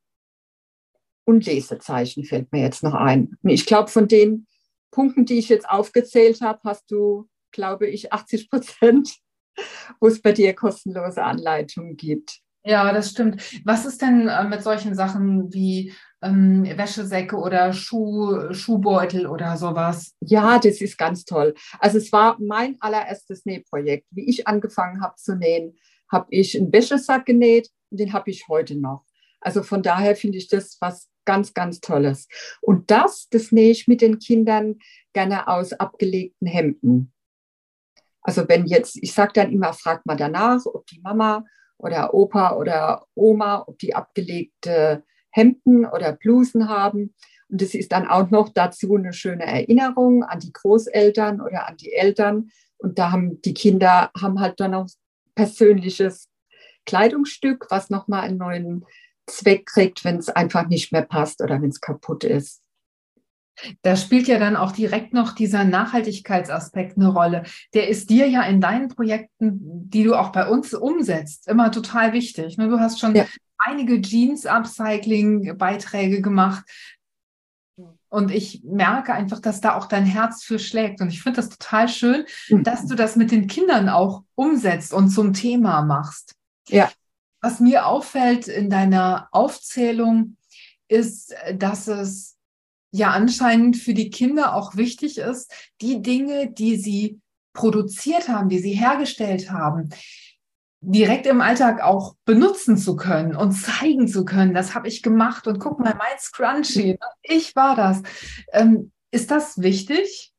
[1.24, 3.38] Und Lesezeichen fällt mir jetzt noch ein.
[3.44, 4.48] Ich glaube, von den
[4.90, 9.18] Punkten, die ich jetzt aufgezählt habe, hast du, glaube ich, 80 Prozent,
[10.02, 12.42] wo es bei dir kostenlose Anleitungen gibt.
[12.64, 13.42] Ja, das stimmt.
[13.66, 20.14] Was ist denn äh, mit solchen Sachen wie ähm, Wäschesäcke oder Schuh, Schuhbeutel oder sowas?
[20.20, 21.56] Ja, das ist ganz toll.
[21.80, 24.06] Also es war mein allererstes Nähprojekt.
[24.12, 25.76] Wie ich angefangen habe zu nähen,
[26.12, 29.06] habe ich einen Wäschesack genäht und den habe ich heute noch.
[29.42, 32.28] Also von daher finde ich das was ganz, ganz Tolles.
[32.62, 34.78] Und das, das nähe ich mit den Kindern
[35.14, 37.14] gerne aus abgelegten Hemden.
[38.22, 41.44] Also wenn jetzt, ich sage dann immer, fragt mal danach, ob die Mama
[41.78, 47.16] oder Opa oder Oma, ob die abgelegte Hemden oder Blusen haben.
[47.50, 51.78] Und es ist dann auch noch dazu eine schöne Erinnerung an die Großeltern oder an
[51.78, 52.52] die Eltern.
[52.78, 54.88] Und da haben die Kinder haben halt dann auch
[55.36, 56.31] persönliches
[56.86, 58.86] Kleidungsstück, was nochmal einen neuen
[59.28, 62.62] Zweck kriegt, wenn es einfach nicht mehr passt oder wenn es kaputt ist.
[63.82, 67.44] Da spielt ja dann auch direkt noch dieser Nachhaltigkeitsaspekt eine Rolle.
[67.74, 72.14] Der ist dir ja in deinen Projekten, die du auch bei uns umsetzt, immer total
[72.14, 72.58] wichtig.
[72.58, 72.70] Ne?
[72.70, 73.26] Du hast schon ja.
[73.58, 76.64] einige Jeans-Upcycling-Beiträge gemacht.
[78.10, 81.00] Und ich merke einfach, dass da auch dein Herz für schlägt.
[81.00, 82.64] Und ich finde das total schön, mhm.
[82.64, 86.36] dass du das mit den Kindern auch umsetzt und zum Thema machst.
[86.72, 86.92] Ja.
[87.42, 90.38] Was mir auffällt in deiner Aufzählung,
[90.88, 92.38] ist, dass es
[92.92, 97.22] ja anscheinend für die Kinder auch wichtig ist, die Dinge, die sie
[97.54, 99.90] produziert haben, die sie hergestellt haben,
[100.82, 104.54] direkt im Alltag auch benutzen zu können und zeigen zu können.
[104.54, 108.02] Das habe ich gemacht und guck mal, mein Scrunchie, ich war das.
[108.52, 110.34] Ähm, ist das wichtig?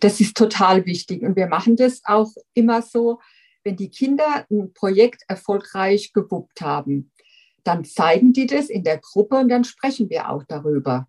[0.00, 3.20] Das ist total wichtig und wir machen das auch immer so,
[3.66, 7.10] wenn die Kinder ein Projekt erfolgreich gewuppt haben,
[7.64, 11.08] dann zeigen die das in der Gruppe und dann sprechen wir auch darüber.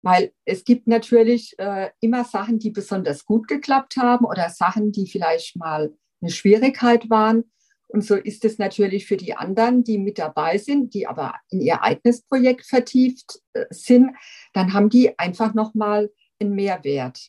[0.00, 5.06] Weil es gibt natürlich äh, immer Sachen, die besonders gut geklappt haben oder Sachen, die
[5.06, 7.44] vielleicht mal eine Schwierigkeit waren.
[7.88, 11.60] Und so ist es natürlich für die anderen, die mit dabei sind, die aber in
[11.60, 14.12] ihr eigenes Projekt vertieft äh, sind,
[14.54, 17.28] dann haben die einfach nochmal einen Mehrwert.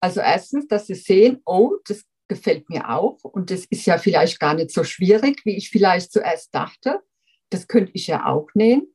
[0.00, 4.38] Also erstens, dass sie sehen, oh, das gefällt mir auch und das ist ja vielleicht
[4.38, 7.00] gar nicht so schwierig, wie ich vielleicht zuerst dachte.
[7.50, 8.86] Das könnte ich ja auch nähen.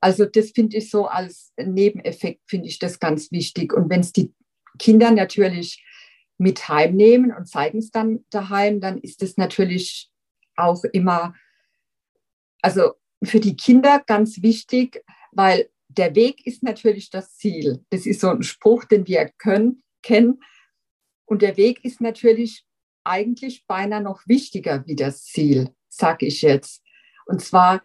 [0.00, 3.72] Also das finde ich so als Nebeneffekt, finde ich das ganz wichtig.
[3.72, 4.34] Und wenn es die
[4.78, 5.84] Kinder natürlich
[6.38, 10.10] mit heimnehmen und zeigen es dann daheim, dann ist es natürlich
[10.56, 11.34] auch immer,
[12.62, 17.84] also für die Kinder ganz wichtig, weil der Weg ist natürlich das Ziel.
[17.90, 20.40] Das ist so ein Spruch, den wir können, kennen.
[21.30, 22.66] Und der Weg ist natürlich
[23.04, 26.82] eigentlich beinahe noch wichtiger wie das Ziel, sage ich jetzt.
[27.26, 27.82] Und zwar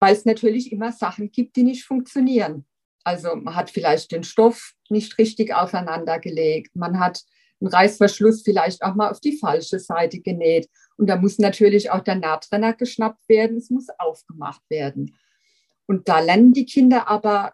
[0.00, 2.66] weil es natürlich immer Sachen gibt, die nicht funktionieren.
[3.04, 7.22] Also man hat vielleicht den Stoff nicht richtig aufeinandergelegt, man hat
[7.60, 10.68] einen Reißverschluss vielleicht auch mal auf die falsche Seite genäht.
[10.96, 15.16] Und da muss natürlich auch der Nahtrenner geschnappt werden, es muss aufgemacht werden.
[15.86, 17.52] Und da lernen die Kinder aber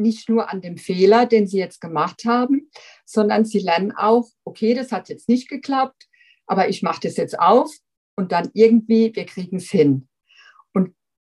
[0.00, 2.70] nicht nur an dem Fehler, den sie jetzt gemacht haben,
[3.04, 6.08] sondern sie lernen auch, okay, das hat jetzt nicht geklappt,
[6.46, 7.70] aber ich mache das jetzt auf
[8.16, 10.08] und dann irgendwie, wir kriegen es hin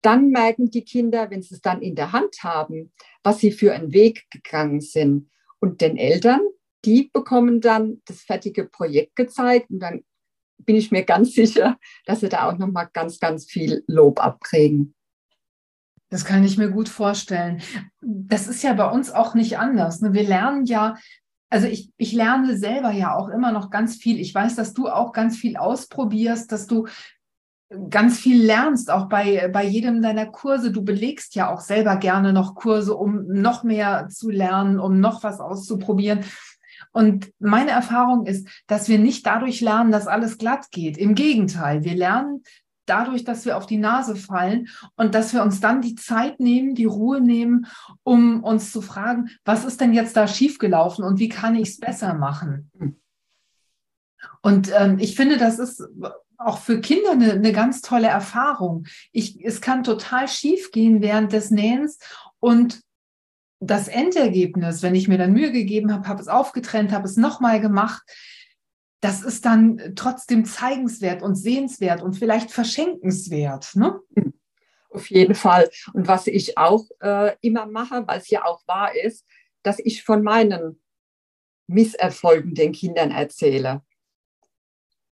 [0.05, 3.73] dann merken die Kinder, wenn sie es dann in der Hand haben, was sie für
[3.73, 5.31] einen Weg gegangen sind.
[5.61, 6.41] Und den Eltern,
[6.85, 10.05] die bekommen dann das fertige Projekt gezeigt und dann
[10.59, 14.21] bin ich mir ganz sicher, dass sie da auch noch mal ganz, ganz viel Lob
[14.21, 14.95] abkriegen.
[16.15, 17.61] Das kann ich mir gut vorstellen.
[18.01, 20.01] Das ist ja bei uns auch nicht anders.
[20.01, 20.13] Ne?
[20.13, 20.95] Wir lernen ja,
[21.51, 24.21] also ich, ich lerne selber ja auch immer noch ganz viel.
[24.21, 26.87] Ich weiß, dass du auch ganz viel ausprobierst, dass du
[27.91, 30.71] ganz viel lernst, auch bei, bei jedem deiner Kurse.
[30.71, 35.25] Du belegst ja auch selber gerne noch Kurse, um noch mehr zu lernen, um noch
[35.25, 36.21] was auszuprobieren.
[36.93, 40.97] Und meine Erfahrung ist, dass wir nicht dadurch lernen, dass alles glatt geht.
[40.97, 42.45] Im Gegenteil, wir lernen
[42.87, 46.75] dadurch, dass wir auf die Nase fallen und dass wir uns dann die Zeit nehmen,
[46.75, 47.67] die Ruhe nehmen,
[48.03, 51.81] um uns zu fragen, was ist denn jetzt da schiefgelaufen und wie kann ich es
[51.81, 52.71] besser machen?
[54.43, 55.83] Und ähm, ich finde, das ist
[56.37, 58.87] auch für Kinder eine, eine ganz tolle Erfahrung.
[59.13, 61.99] Ich, es kann total schief gehen während des Nähens
[62.41, 62.83] und
[63.61, 67.61] das Endergebnis, wenn ich mir dann Mühe gegeben habe, habe es aufgetrennt, habe es nochmal
[67.61, 68.03] gemacht,
[69.05, 73.77] das ist dann trotzdem zeigenswert und sehenswert und vielleicht verschenkenswert.
[73.77, 74.01] Ne?
[74.89, 75.69] Auf jeden Fall.
[75.93, 79.27] Und was ich auch äh, immer mache, weil es ja auch wahr ist,
[79.63, 80.83] dass ich von meinen
[81.67, 83.83] Misserfolgen den Kindern erzähle.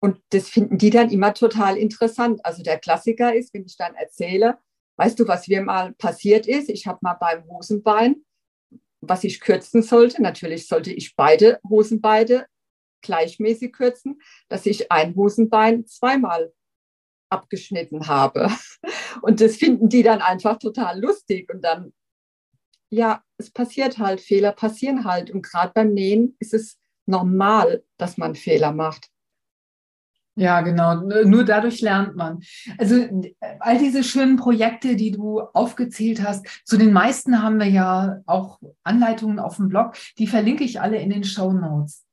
[0.01, 2.45] Und das finden die dann immer total interessant.
[2.45, 4.59] Also der Klassiker ist, wenn ich dann erzähle,
[4.97, 6.69] weißt du, was mir mal passiert ist?
[6.69, 8.17] Ich habe mal beim Hosenbein,
[9.01, 12.47] was ich kürzen sollte, natürlich sollte ich beide Hosenbeine
[13.03, 16.53] gleichmäßig kürzen, dass ich ein Hosenbein zweimal
[17.31, 18.51] abgeschnitten habe.
[19.23, 21.53] Und das finden die dann einfach total lustig.
[21.53, 21.93] Und dann,
[22.91, 25.31] ja, es passiert halt, Fehler passieren halt.
[25.31, 29.11] Und gerade beim Nähen ist es normal, dass man Fehler macht.
[30.39, 30.95] Ja, genau.
[31.25, 32.43] Nur dadurch lernt man.
[32.79, 33.09] Also
[33.59, 38.61] all diese schönen Projekte, die du aufgezählt hast, zu den meisten haben wir ja auch
[38.85, 39.97] Anleitungen auf dem Blog.
[40.17, 42.07] Die verlinke ich alle in den Show Notes.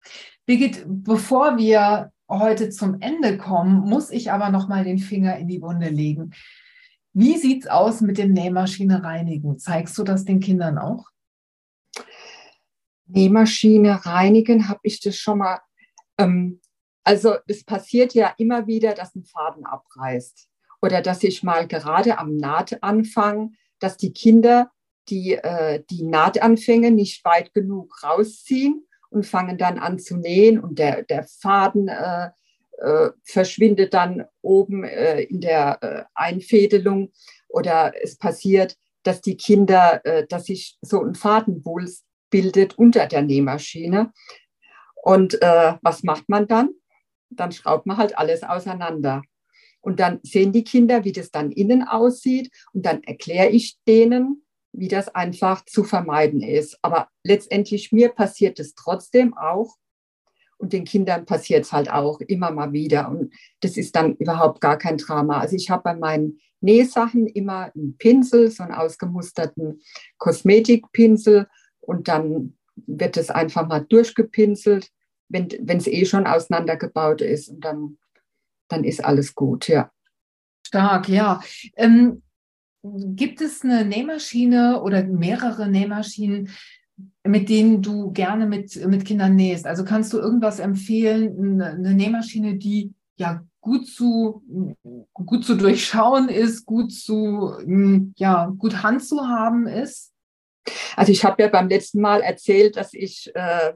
[0.46, 5.48] Birgit, bevor wir heute zum Ende kommen, muss ich aber noch mal den Finger in
[5.48, 6.34] die Wunde legen.
[7.14, 9.58] Wie sieht es aus mit dem Nähmaschine reinigen?
[9.58, 11.08] Zeigst du das den Kindern auch?
[13.08, 15.60] Nähmaschine reinigen, habe ich das schon mal.
[16.18, 16.62] Ähm,
[17.04, 20.48] also es passiert ja immer wieder, dass ein Faden abreißt
[20.82, 24.72] oder dass ich mal gerade am Nahtanfang, dass die Kinder
[25.10, 30.80] die, äh, die Nahtanfänge nicht weit genug rausziehen und fangen dann an zu nähen und
[30.80, 32.30] der, der Faden äh,
[32.78, 37.12] äh, verschwindet dann oben äh, in der äh, Einfädelung
[37.48, 43.22] oder es passiert, dass die Kinder, äh, dass sich so ein Fadenwulst bildet unter der
[43.22, 44.12] Nähmaschine.
[45.02, 46.70] Und äh, was macht man dann?
[47.30, 49.22] Dann schraubt man halt alles auseinander.
[49.80, 52.52] Und dann sehen die Kinder, wie das dann innen aussieht.
[52.74, 54.45] Und dann erkläre ich denen,
[54.78, 56.78] wie das einfach zu vermeiden ist.
[56.82, 59.76] Aber letztendlich mir passiert es trotzdem auch.
[60.58, 63.10] Und den Kindern passiert es halt auch immer mal wieder.
[63.10, 65.40] Und das ist dann überhaupt gar kein Drama.
[65.40, 69.82] Also ich habe bei meinen Nähsachen immer einen Pinsel, so einen ausgemusterten
[70.18, 71.48] Kosmetikpinsel.
[71.82, 74.92] Und dann wird es einfach mal durchgepinselt,
[75.28, 77.50] wenn es eh schon auseinandergebaut ist.
[77.50, 77.98] Und dann,
[78.70, 79.92] dann ist alles gut, ja.
[80.66, 81.42] Stark, ja.
[81.76, 82.24] Ähm,
[83.16, 86.50] gibt es eine Nähmaschine oder mehrere Nähmaschinen,
[87.24, 89.66] mit denen du gerne mit, mit Kindern nähst?
[89.66, 94.44] Also kannst du irgendwas empfehlen, eine Nähmaschine, die ja gut zu,
[95.14, 97.54] gut zu durchschauen ist, gut zu,
[98.16, 100.14] ja, gut Hand zu haben ist?
[100.96, 103.74] Also ich habe ja beim letzten Mal erzählt, dass ich äh,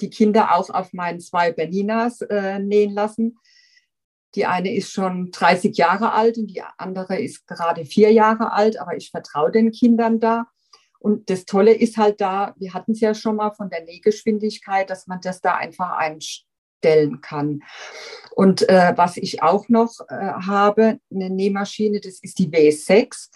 [0.00, 3.36] die Kinder auch auf meinen zwei Berninas äh, nähen lassen.
[4.34, 8.80] Die eine ist schon 30 Jahre alt und die andere ist gerade vier Jahre alt,
[8.80, 10.46] aber ich vertraue den Kindern da.
[10.98, 14.88] Und das Tolle ist halt da, wir hatten es ja schon mal von der Nähgeschwindigkeit,
[14.88, 17.62] dass man das da einfach einstellen kann.
[18.36, 23.30] Und äh, was ich auch noch äh, habe, eine Nähmaschine, das ist die W6.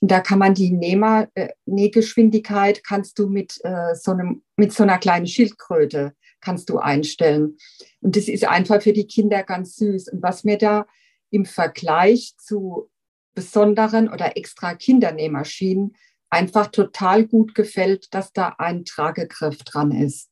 [0.00, 4.72] Und da kann man die Nähma, äh, Nähgeschwindigkeit kannst du mit, äh, so einem, mit
[4.72, 7.56] so einer kleinen Schildkröte kannst du einstellen.
[8.00, 10.08] Und das ist einfach für die Kinder ganz süß.
[10.12, 10.86] Und was mir da
[11.30, 12.90] im Vergleich zu
[13.34, 15.94] besonderen oder extra Kindernähmaschinen
[16.30, 20.30] einfach total gut gefällt, dass da ein Tragegriff dran ist.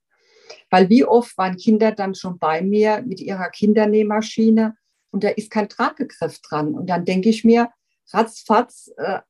[0.70, 4.76] Weil wie oft waren Kinder dann schon bei mir mit ihrer Kindernähmaschine
[5.10, 6.74] und da ist kein Tragegriff dran.
[6.74, 7.70] Und dann denke ich mir,
[8.12, 9.20] ratzfatz äh,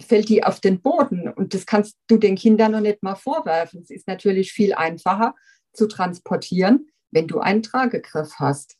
[0.00, 1.28] fällt die auf den Boden.
[1.28, 3.80] Und das kannst du den Kindern noch nicht mal vorwerfen.
[3.82, 5.34] Es ist natürlich viel einfacher
[5.74, 8.76] zu transportieren, wenn du einen Tragegriff hast.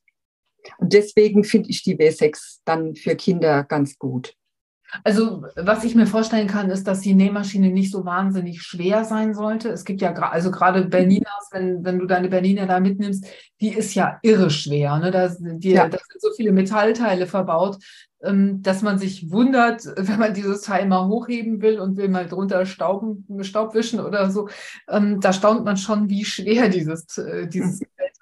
[0.79, 4.35] Und deswegen finde ich die W6 dann für Kinder ganz gut.
[5.03, 9.35] Also, was ich mir vorstellen kann, ist, dass die Nähmaschine nicht so wahnsinnig schwer sein
[9.35, 9.71] sollte.
[9.71, 13.27] Es gibt ja, also gerade Berninas, wenn, wenn du deine Bernina da mitnimmst,
[13.61, 14.99] die ist ja irre schwer.
[14.99, 15.11] Ne?
[15.11, 15.89] Da, die, ja.
[15.89, 17.79] da sind so viele Metallteile verbaut,
[18.23, 22.27] ähm, dass man sich wundert, wenn man dieses Teil mal hochheben will und will mal
[22.27, 24.49] drunter Stauben, Staub wischen oder so.
[24.89, 27.87] Ähm, da staunt man schon, wie schwer dieses, äh, dieses mhm.
[27.87, 28.21] ist.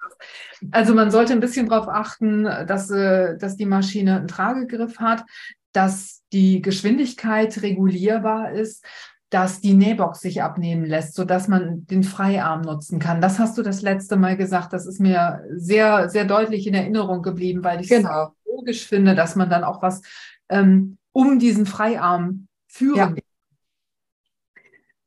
[0.71, 5.25] Also man sollte ein bisschen darauf achten, dass, äh, dass die Maschine einen Tragegriff hat,
[5.73, 8.85] dass die Geschwindigkeit regulierbar ist,
[9.29, 13.19] dass die Nähbox sich abnehmen lässt, sodass man den Freiarm nutzen kann.
[13.19, 14.73] Das hast du das letzte Mal gesagt.
[14.73, 18.27] Das ist mir sehr, sehr deutlich in Erinnerung geblieben, weil ich genau.
[18.27, 20.01] es logisch finde, dass man dann auch was
[20.49, 23.23] ähm, um diesen Freiarm führen ja.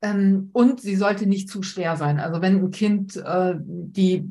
[0.03, 2.21] Ähm, und sie sollte nicht zu schwer sein.
[2.21, 4.29] Also wenn ein Kind äh, die,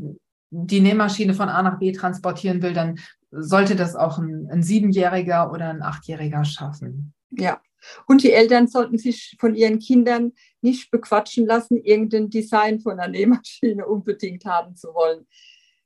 [0.63, 2.99] die Nähmaschine von A nach B transportieren will, dann
[3.31, 7.13] sollte das auch ein, ein Siebenjähriger oder ein Achtjähriger schaffen.
[7.31, 7.59] Ja,
[8.07, 13.11] und die Eltern sollten sich von ihren Kindern nicht bequatschen lassen, irgendein Design von einer
[13.11, 15.27] Nähmaschine unbedingt haben zu wollen.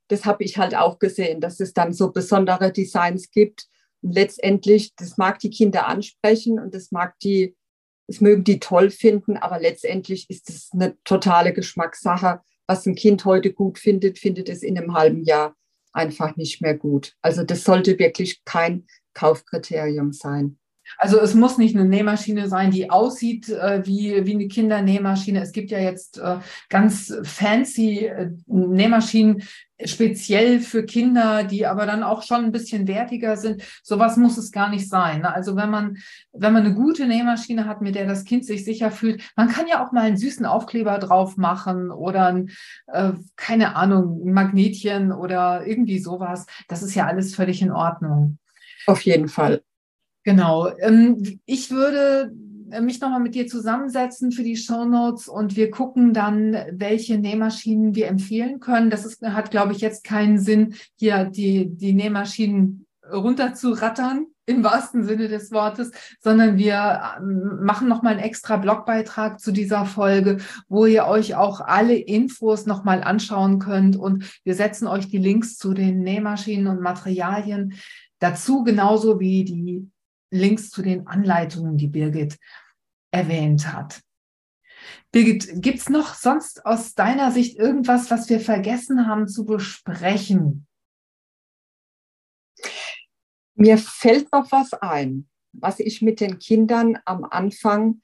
[0.07, 3.67] Das habe ich halt auch gesehen, dass es dann so besondere Designs gibt.
[4.01, 7.55] Und letztendlich, das mag die Kinder ansprechen und das mag die,
[8.07, 12.41] das mögen die toll finden, aber letztendlich ist es eine totale Geschmackssache.
[12.69, 15.55] Was ein Kind heute gut findet, findet es in einem halben Jahr
[15.91, 17.15] einfach nicht mehr gut.
[17.19, 20.59] Also das sollte wirklich kein Kaufkriterium sein.
[20.97, 25.41] Also es muss nicht eine Nähmaschine sein, die aussieht äh, wie, wie eine Kindernähmaschine.
[25.41, 26.37] Es gibt ja jetzt äh,
[26.69, 29.43] ganz fancy äh, Nähmaschinen
[29.85, 33.63] speziell für Kinder, die aber dann auch schon ein bisschen wertiger sind.
[33.83, 35.21] Sowas muss es gar nicht sein.
[35.21, 35.33] Ne?
[35.33, 35.97] Also wenn man,
[36.33, 39.67] wenn man eine gute Nähmaschine hat, mit der das Kind sich sicher fühlt, man kann
[39.67, 42.49] ja auch mal einen süßen Aufkleber drauf machen oder ein,
[42.87, 46.45] äh, keine Ahnung, ein Magnetchen oder irgendwie sowas.
[46.67, 48.37] Das ist ja alles völlig in Ordnung.
[48.85, 49.61] Auf jeden Fall.
[50.29, 50.71] Genau.
[50.77, 52.31] Ähm, ich würde
[52.81, 57.95] mich nochmal mit dir zusammensetzen für die Show Notes und wir gucken dann, welche Nähmaschinen
[57.95, 58.91] wir empfehlen können.
[58.91, 65.03] Das ist, hat, glaube ich, jetzt keinen Sinn, hier die, die Nähmaschinen runterzurattern im wahrsten
[65.03, 70.85] Sinne des Wortes, sondern wir ähm, machen nochmal einen extra Blogbeitrag zu dieser Folge, wo
[70.85, 75.73] ihr euch auch alle Infos nochmal anschauen könnt und wir setzen euch die Links zu
[75.73, 77.73] den Nähmaschinen und Materialien
[78.19, 79.89] dazu, genauso wie die
[80.31, 82.37] Links zu den Anleitungen, die Birgit
[83.11, 84.01] erwähnt hat.
[85.11, 90.67] Birgit, gibt es noch sonst aus deiner Sicht irgendwas, was wir vergessen haben zu besprechen?
[93.55, 98.01] Mir fällt noch was ein, was ich mit den Kindern am Anfang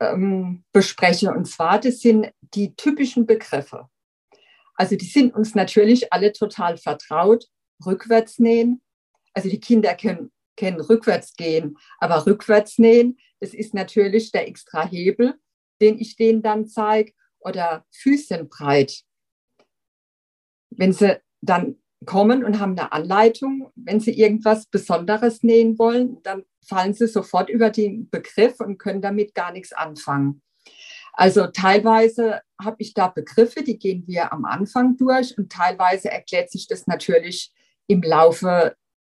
[0.00, 1.32] ähm, bespreche.
[1.32, 3.88] Und zwar, das sind die typischen Begriffe.
[4.76, 7.46] Also die sind uns natürlich alle total vertraut.
[7.84, 8.82] Rückwärts nähen.
[9.34, 14.86] Also die Kinder können, kennen rückwärts gehen, aber rückwärts nähen, das ist natürlich der extra
[14.86, 15.34] Hebel,
[15.80, 17.12] den ich denen dann zeige.
[17.40, 19.02] Oder Füßchen breit.
[20.70, 23.70] Wenn sie dann kommen und haben eine Anleitung.
[23.74, 29.02] Wenn sie irgendwas Besonderes nähen wollen, dann fallen sie sofort über den Begriff und können
[29.02, 30.42] damit gar nichts anfangen.
[31.12, 36.50] Also teilweise habe ich da Begriffe, die gehen wir am Anfang durch und teilweise erklärt
[36.50, 37.52] sich das natürlich
[37.86, 38.74] im Laufe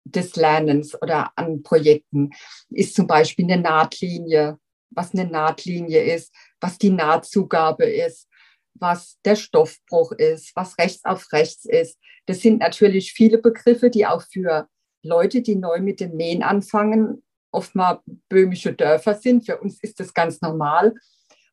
[0.05, 2.29] des Lernens oder an Projekten.
[2.69, 4.57] Ist zum Beispiel eine Nahtlinie,
[4.91, 8.27] was eine Nahtlinie ist, was die Nahtzugabe ist,
[8.75, 11.99] was der Stoffbruch ist, was rechts auf rechts ist.
[12.25, 14.67] Das sind natürlich viele Begriffe, die auch für
[15.03, 19.45] Leute, die neu mit dem Nähen anfangen, oft mal böhmische Dörfer sind.
[19.45, 20.93] Für uns ist das ganz normal.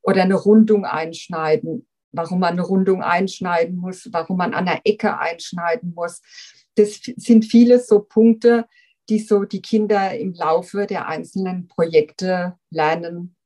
[0.03, 5.19] Oder eine Rundung einschneiden, warum man eine Rundung einschneiden muss, warum man an der Ecke
[5.19, 6.21] einschneiden muss.
[6.77, 8.66] Das sind viele so Punkte,
[9.09, 13.37] die so die Kinder im Laufe der einzelnen Projekte lernen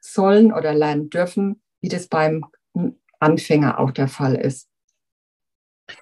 [0.00, 2.44] sollen oder lernen dürfen, wie das beim
[3.18, 4.68] Anfänger auch der Fall ist.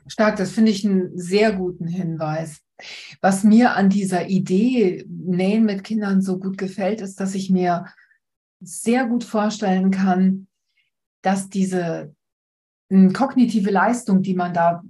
[0.06, 2.60] Stark, das finde ich einen sehr guten Hinweis.
[3.20, 7.86] Was mir an dieser Idee Nähen mit Kindern so gut gefällt, ist, dass ich mir
[8.60, 10.46] sehr gut vorstellen kann,
[11.22, 12.14] dass diese
[13.12, 14.82] kognitive Leistung, die man da,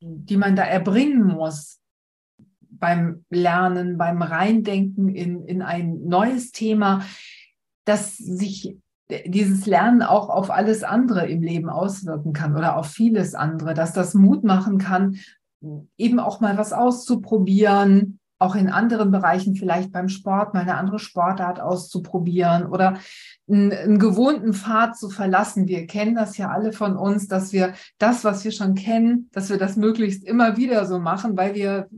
[0.00, 1.80] die man da erbringen muss
[2.58, 7.04] beim Lernen, beim Reindenken in, in ein neues Thema,
[7.84, 8.76] dass sich
[9.08, 13.92] dieses Lernen auch auf alles andere im Leben auswirken kann oder auf vieles andere, dass
[13.92, 15.18] das Mut machen kann,
[15.96, 20.98] eben auch mal was auszuprobieren, auch in anderen Bereichen, vielleicht beim Sport, mal eine andere
[20.98, 22.98] Sportart auszuprobieren oder
[23.48, 25.68] einen, einen, gewohnten Pfad zu verlassen.
[25.68, 29.48] Wir kennen das ja alle von uns, dass wir das, was wir schon kennen, dass
[29.48, 31.88] wir das möglichst immer wieder so machen, weil wir,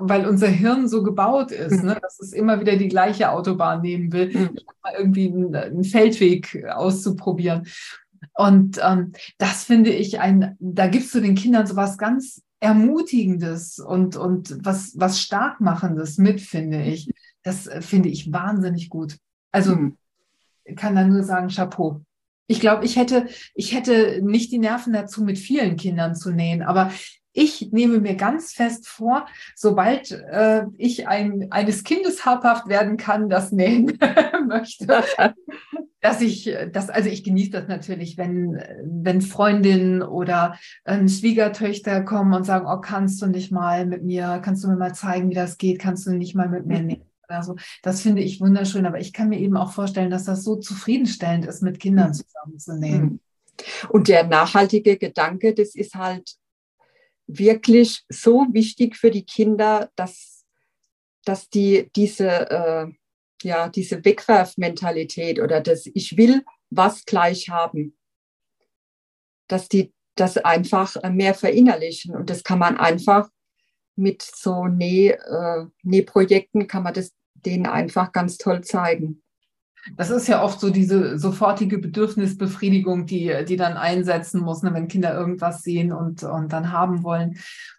[0.00, 1.98] weil unser Hirn so gebaut ist, ne?
[2.00, 4.50] dass es immer wieder die gleiche Autobahn nehmen will, mhm.
[4.96, 7.66] irgendwie einen, einen Feldweg auszuprobieren.
[8.34, 14.16] Und ähm, das finde ich ein, da gibst du den Kindern sowas ganz Ermutigendes und,
[14.16, 17.12] und was, was Starkmachendes mit, finde ich.
[17.42, 19.18] Das äh, finde ich wahnsinnig gut.
[19.52, 19.96] Also hm.
[20.76, 22.00] kann da nur sagen, Chapeau.
[22.48, 26.62] Ich glaube, ich hätte, ich hätte nicht die Nerven dazu, mit vielen Kindern zu nähen,
[26.62, 26.92] aber
[27.32, 33.28] ich nehme mir ganz fest vor, sobald äh, ich ein, eines Kindes habhaft werden kann,
[33.28, 33.98] das nähen
[34.46, 35.04] möchte,
[36.00, 42.34] dass ich das, also ich genieße das natürlich, wenn, wenn Freundinnen oder äh, Schwiegertöchter kommen
[42.34, 45.34] und sagen, oh, kannst du nicht mal mit mir, kannst du mir mal zeigen, wie
[45.34, 47.02] das geht, kannst du nicht mal mit mir nähen?
[47.28, 50.56] Also das finde ich wunderschön, aber ich kann mir eben auch vorstellen, dass das so
[50.56, 53.20] zufriedenstellend ist, mit Kindern zusammenzunehmen.
[53.88, 56.36] Und der nachhaltige Gedanke, das ist halt
[57.26, 60.44] wirklich so wichtig für die Kinder, dass,
[61.24, 62.86] dass die diese, äh,
[63.42, 67.96] ja, diese Wegwerfmentalität oder das Ich will was gleich haben,
[69.48, 72.16] dass die das einfach mehr verinnerlichen.
[72.16, 73.28] Und das kann man einfach
[73.96, 79.22] mit so äh, Nähprojekten, kann man das denen einfach ganz toll zeigen.
[79.96, 84.88] Das ist ja oft so diese sofortige Bedürfnisbefriedigung, die, die dann einsetzen muss, ne, wenn
[84.88, 87.38] Kinder irgendwas sehen und, und dann haben wollen.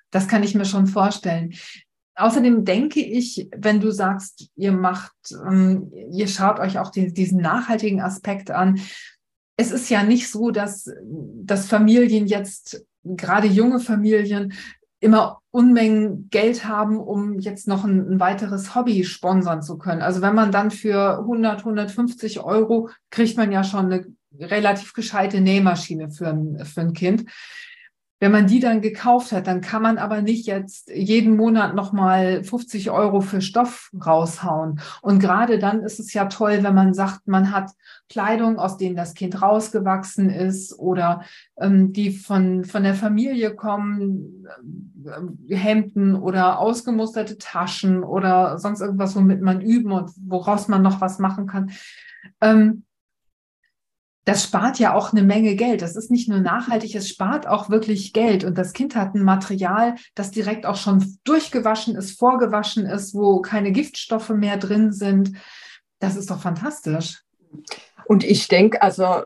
[0.09, 1.53] Das kann ich mir schon vorstellen.
[2.17, 5.13] Außerdem denke ich, wenn du sagst, ihr macht,
[5.47, 8.79] ähm, ihr schaut euch auch die, diesen nachhaltigen Aspekt an.
[9.55, 14.53] Es ist ja nicht so, dass, dass Familien jetzt, gerade junge Familien,
[14.99, 20.01] immer Unmengen Geld haben, um jetzt noch ein, ein, weiteres Hobby sponsern zu können.
[20.01, 24.05] Also wenn man dann für 100, 150 Euro kriegt man ja schon eine
[24.39, 27.25] relativ gescheite Nähmaschine für ein, für ein Kind.
[28.19, 32.43] Wenn man die dann gekauft hat, dann kann man aber nicht jetzt jeden Monat nochmal
[32.43, 34.79] 50 Euro für Stoff raushauen.
[35.01, 37.71] Und gerade dann ist es ja toll, wenn man sagt, man hat
[38.09, 41.21] Kleidung, aus denen das Kind rausgewachsen ist oder
[41.59, 44.47] ähm, die von, von der Familie kommen,
[45.05, 51.01] äh, Hemden oder ausgemusterte Taschen oder sonst irgendwas, womit man üben und woraus man noch
[51.01, 51.71] was machen kann.
[52.41, 52.83] Ähm,
[54.27, 55.81] das spart ja auch eine Menge Geld.
[55.81, 58.43] Das ist nicht nur nachhaltig, es spart auch wirklich Geld.
[58.43, 63.41] Und das Kind hat ein Material, das direkt auch schon durchgewaschen ist, vorgewaschen ist, wo
[63.41, 65.31] keine Giftstoffe mehr drin sind.
[65.99, 67.23] Das ist doch fantastisch.
[68.05, 69.23] Und ich denke, also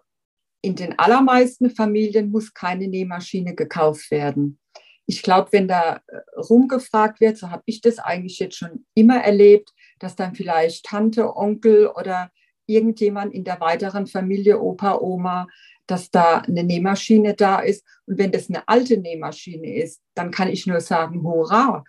[0.62, 4.60] in den allermeisten Familien muss keine Nähmaschine gekauft werden.
[5.08, 9.18] Ich glaube, wenn da äh, rumgefragt wird, so habe ich das eigentlich jetzt schon immer
[9.18, 12.30] erlebt, dass dann vielleicht Tante, Onkel oder
[12.66, 15.48] irgendjemand in der weiteren Familie, Opa, Oma,
[15.88, 17.86] dass da eine Nähmaschine da ist.
[18.06, 21.84] Und wenn das eine alte Nähmaschine ist, dann kann ich nur sagen, hurra,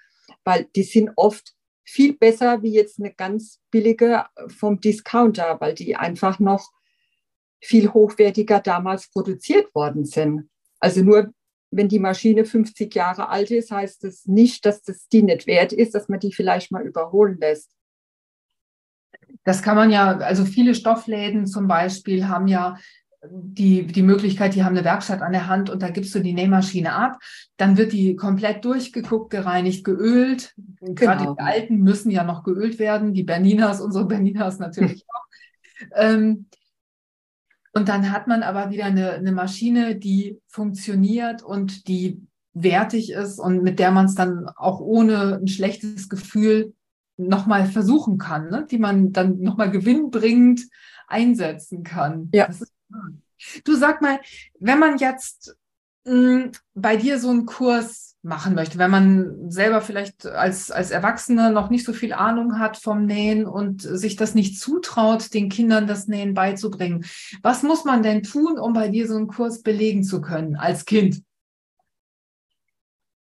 [0.44, 1.54] weil die sind oft
[1.84, 6.70] viel besser wie jetzt eine ganz billige vom Discounter, weil die einfach noch
[7.60, 10.48] viel hochwertiger damals produziert worden sind.
[10.80, 11.32] Also nur
[11.70, 15.72] wenn die Maschine 50 Jahre alt ist, heißt das nicht, dass das die nicht wert
[15.72, 17.70] ist, dass man die vielleicht mal überholen lässt.
[19.44, 22.76] Das kann man ja, also viele Stoffläden zum Beispiel haben ja
[23.24, 26.32] die, die Möglichkeit, die haben eine Werkstatt an der Hand und da gibst du die
[26.32, 27.18] Nähmaschine ab.
[27.56, 30.54] Dann wird die komplett durchgeguckt, gereinigt, geölt.
[30.80, 31.34] Gerade genau.
[31.34, 33.14] die alten müssen ja noch geölt werden.
[33.14, 35.26] Die Berninas, unsere Berninas natürlich auch.
[35.94, 36.46] Ähm,
[37.74, 42.20] und dann hat man aber wieder eine, eine Maschine, die funktioniert und die
[42.54, 46.74] wertig ist und mit der man es dann auch ohne ein schlechtes Gefühl
[47.28, 48.66] nochmal versuchen kann, ne?
[48.70, 50.62] die man dann nochmal gewinnbringend
[51.06, 52.30] einsetzen kann.
[52.32, 52.48] Ja.
[53.64, 54.20] du sag mal,
[54.58, 55.56] wenn man jetzt
[56.04, 60.92] mh, hm, bei dir so einen Kurs machen möchte, wenn man selber vielleicht als, als
[60.92, 65.48] Erwachsener noch nicht so viel Ahnung hat vom Nähen und sich das nicht zutraut, den
[65.48, 67.04] Kindern das Nähen beizubringen,
[67.42, 70.84] was muss man denn tun, um bei dir so einen Kurs belegen zu können als
[70.84, 71.22] Kind?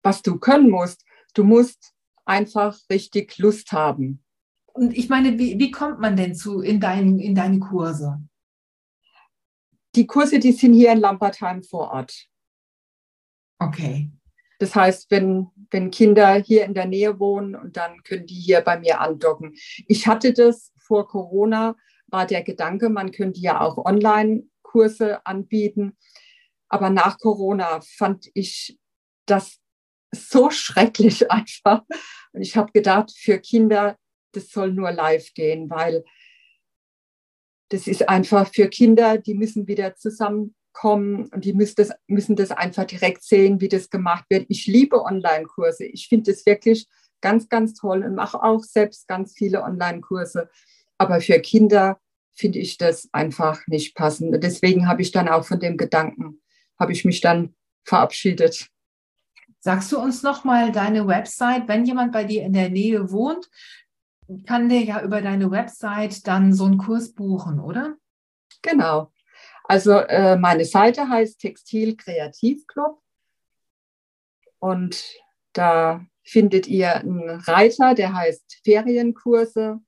[0.03, 1.93] Was du können musst, du musst
[2.29, 4.23] einfach richtig Lust haben.
[4.67, 8.23] Und ich meine, wie, wie kommt man denn zu in, dein, in deine Kurse?
[9.97, 12.29] Die Kurse, die sind hier in Lampertheim vor Ort.
[13.59, 14.11] Okay.
[14.61, 18.61] Das heißt, wenn, wenn Kinder hier in der Nähe wohnen und dann können die hier
[18.61, 19.55] bei mir andocken.
[19.87, 21.77] Ich hatte das vor Corona,
[22.09, 25.97] war der Gedanke, man könnte ja auch Online-Kurse anbieten.
[26.69, 28.79] Aber nach Corona fand ich
[29.27, 29.61] das
[30.15, 31.83] so schrecklich einfach.
[32.33, 33.97] Und ich habe gedacht, für Kinder,
[34.33, 36.05] das soll nur live gehen, weil
[37.71, 42.51] das ist einfach für Kinder, die müssen wieder zusammenkommen und die müssen das, müssen das
[42.51, 44.47] einfach direkt sehen, wie das gemacht wird.
[44.49, 45.85] Ich liebe Online-Kurse.
[45.85, 46.87] Ich finde das wirklich
[47.21, 50.49] ganz, ganz toll und mache auch selbst ganz viele Online-Kurse.
[50.97, 52.01] Aber für Kinder
[52.35, 54.43] finde ich das einfach nicht passend.
[54.43, 56.41] Deswegen habe ich dann auch von dem Gedanken,
[56.79, 57.55] habe ich mich dann
[57.85, 58.69] verabschiedet.
[59.69, 63.51] Sagst du uns noch mal deine Website, wenn jemand bei dir in der Nähe wohnt,
[64.47, 67.99] kann der ja über deine Website dann so einen Kurs buchen, oder?
[68.63, 69.13] Genau.
[69.65, 72.99] Also äh, meine Seite heißt Textil Kreativclub
[74.59, 75.05] und
[75.53, 79.81] da findet ihr einen Reiter, der heißt Ferienkurse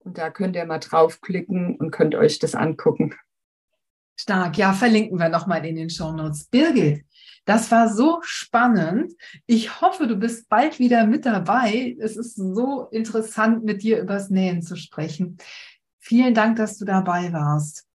[0.00, 3.14] und da könnt ihr mal draufklicken und könnt euch das angucken.
[4.16, 6.48] Stark, ja, verlinken wir nochmal in den Show Notes.
[6.48, 7.04] Birgit,
[7.44, 9.12] das war so spannend.
[9.46, 11.96] Ich hoffe, du bist bald wieder mit dabei.
[12.00, 15.38] Es ist so interessant, mit dir übers Nähen zu sprechen.
[15.98, 17.86] Vielen Dank, dass du dabei warst.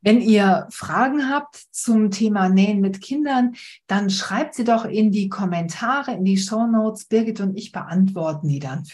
[0.00, 3.54] Wenn ihr Fragen habt zum Thema Nähen mit Kindern,
[3.86, 7.06] dann schreibt sie doch in die Kommentare, in die Show Notes.
[7.06, 8.84] Birgit und ich beantworten die dann.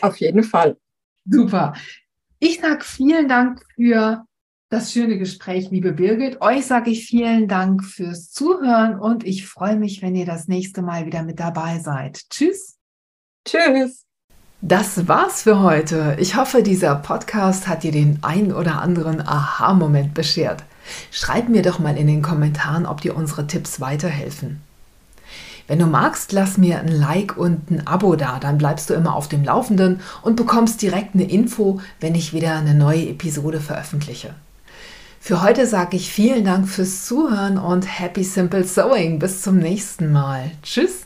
[0.00, 0.78] Auf jeden Fall.
[1.26, 1.74] Super.
[2.38, 4.24] Ich sage vielen Dank für
[4.68, 6.40] das schöne Gespräch, liebe Birgit.
[6.40, 10.82] Euch sage ich vielen Dank fürs Zuhören und ich freue mich, wenn ihr das nächste
[10.82, 12.22] Mal wieder mit dabei seid.
[12.30, 12.76] Tschüss.
[13.46, 14.02] Tschüss.
[14.62, 16.16] Das war's für heute.
[16.18, 20.64] Ich hoffe, dieser Podcast hat dir den ein oder anderen Aha-Moment beschert.
[21.12, 24.62] Schreib mir doch mal in den Kommentaren, ob dir unsere Tipps weiterhelfen.
[25.68, 29.14] Wenn du magst, lass mir ein Like und ein Abo da, dann bleibst du immer
[29.14, 34.34] auf dem Laufenden und bekommst direkt eine Info, wenn ich wieder eine neue Episode veröffentliche.
[35.26, 39.18] Für heute sage ich vielen Dank fürs Zuhören und Happy Simple Sewing.
[39.18, 40.52] Bis zum nächsten Mal.
[40.62, 41.04] Tschüss.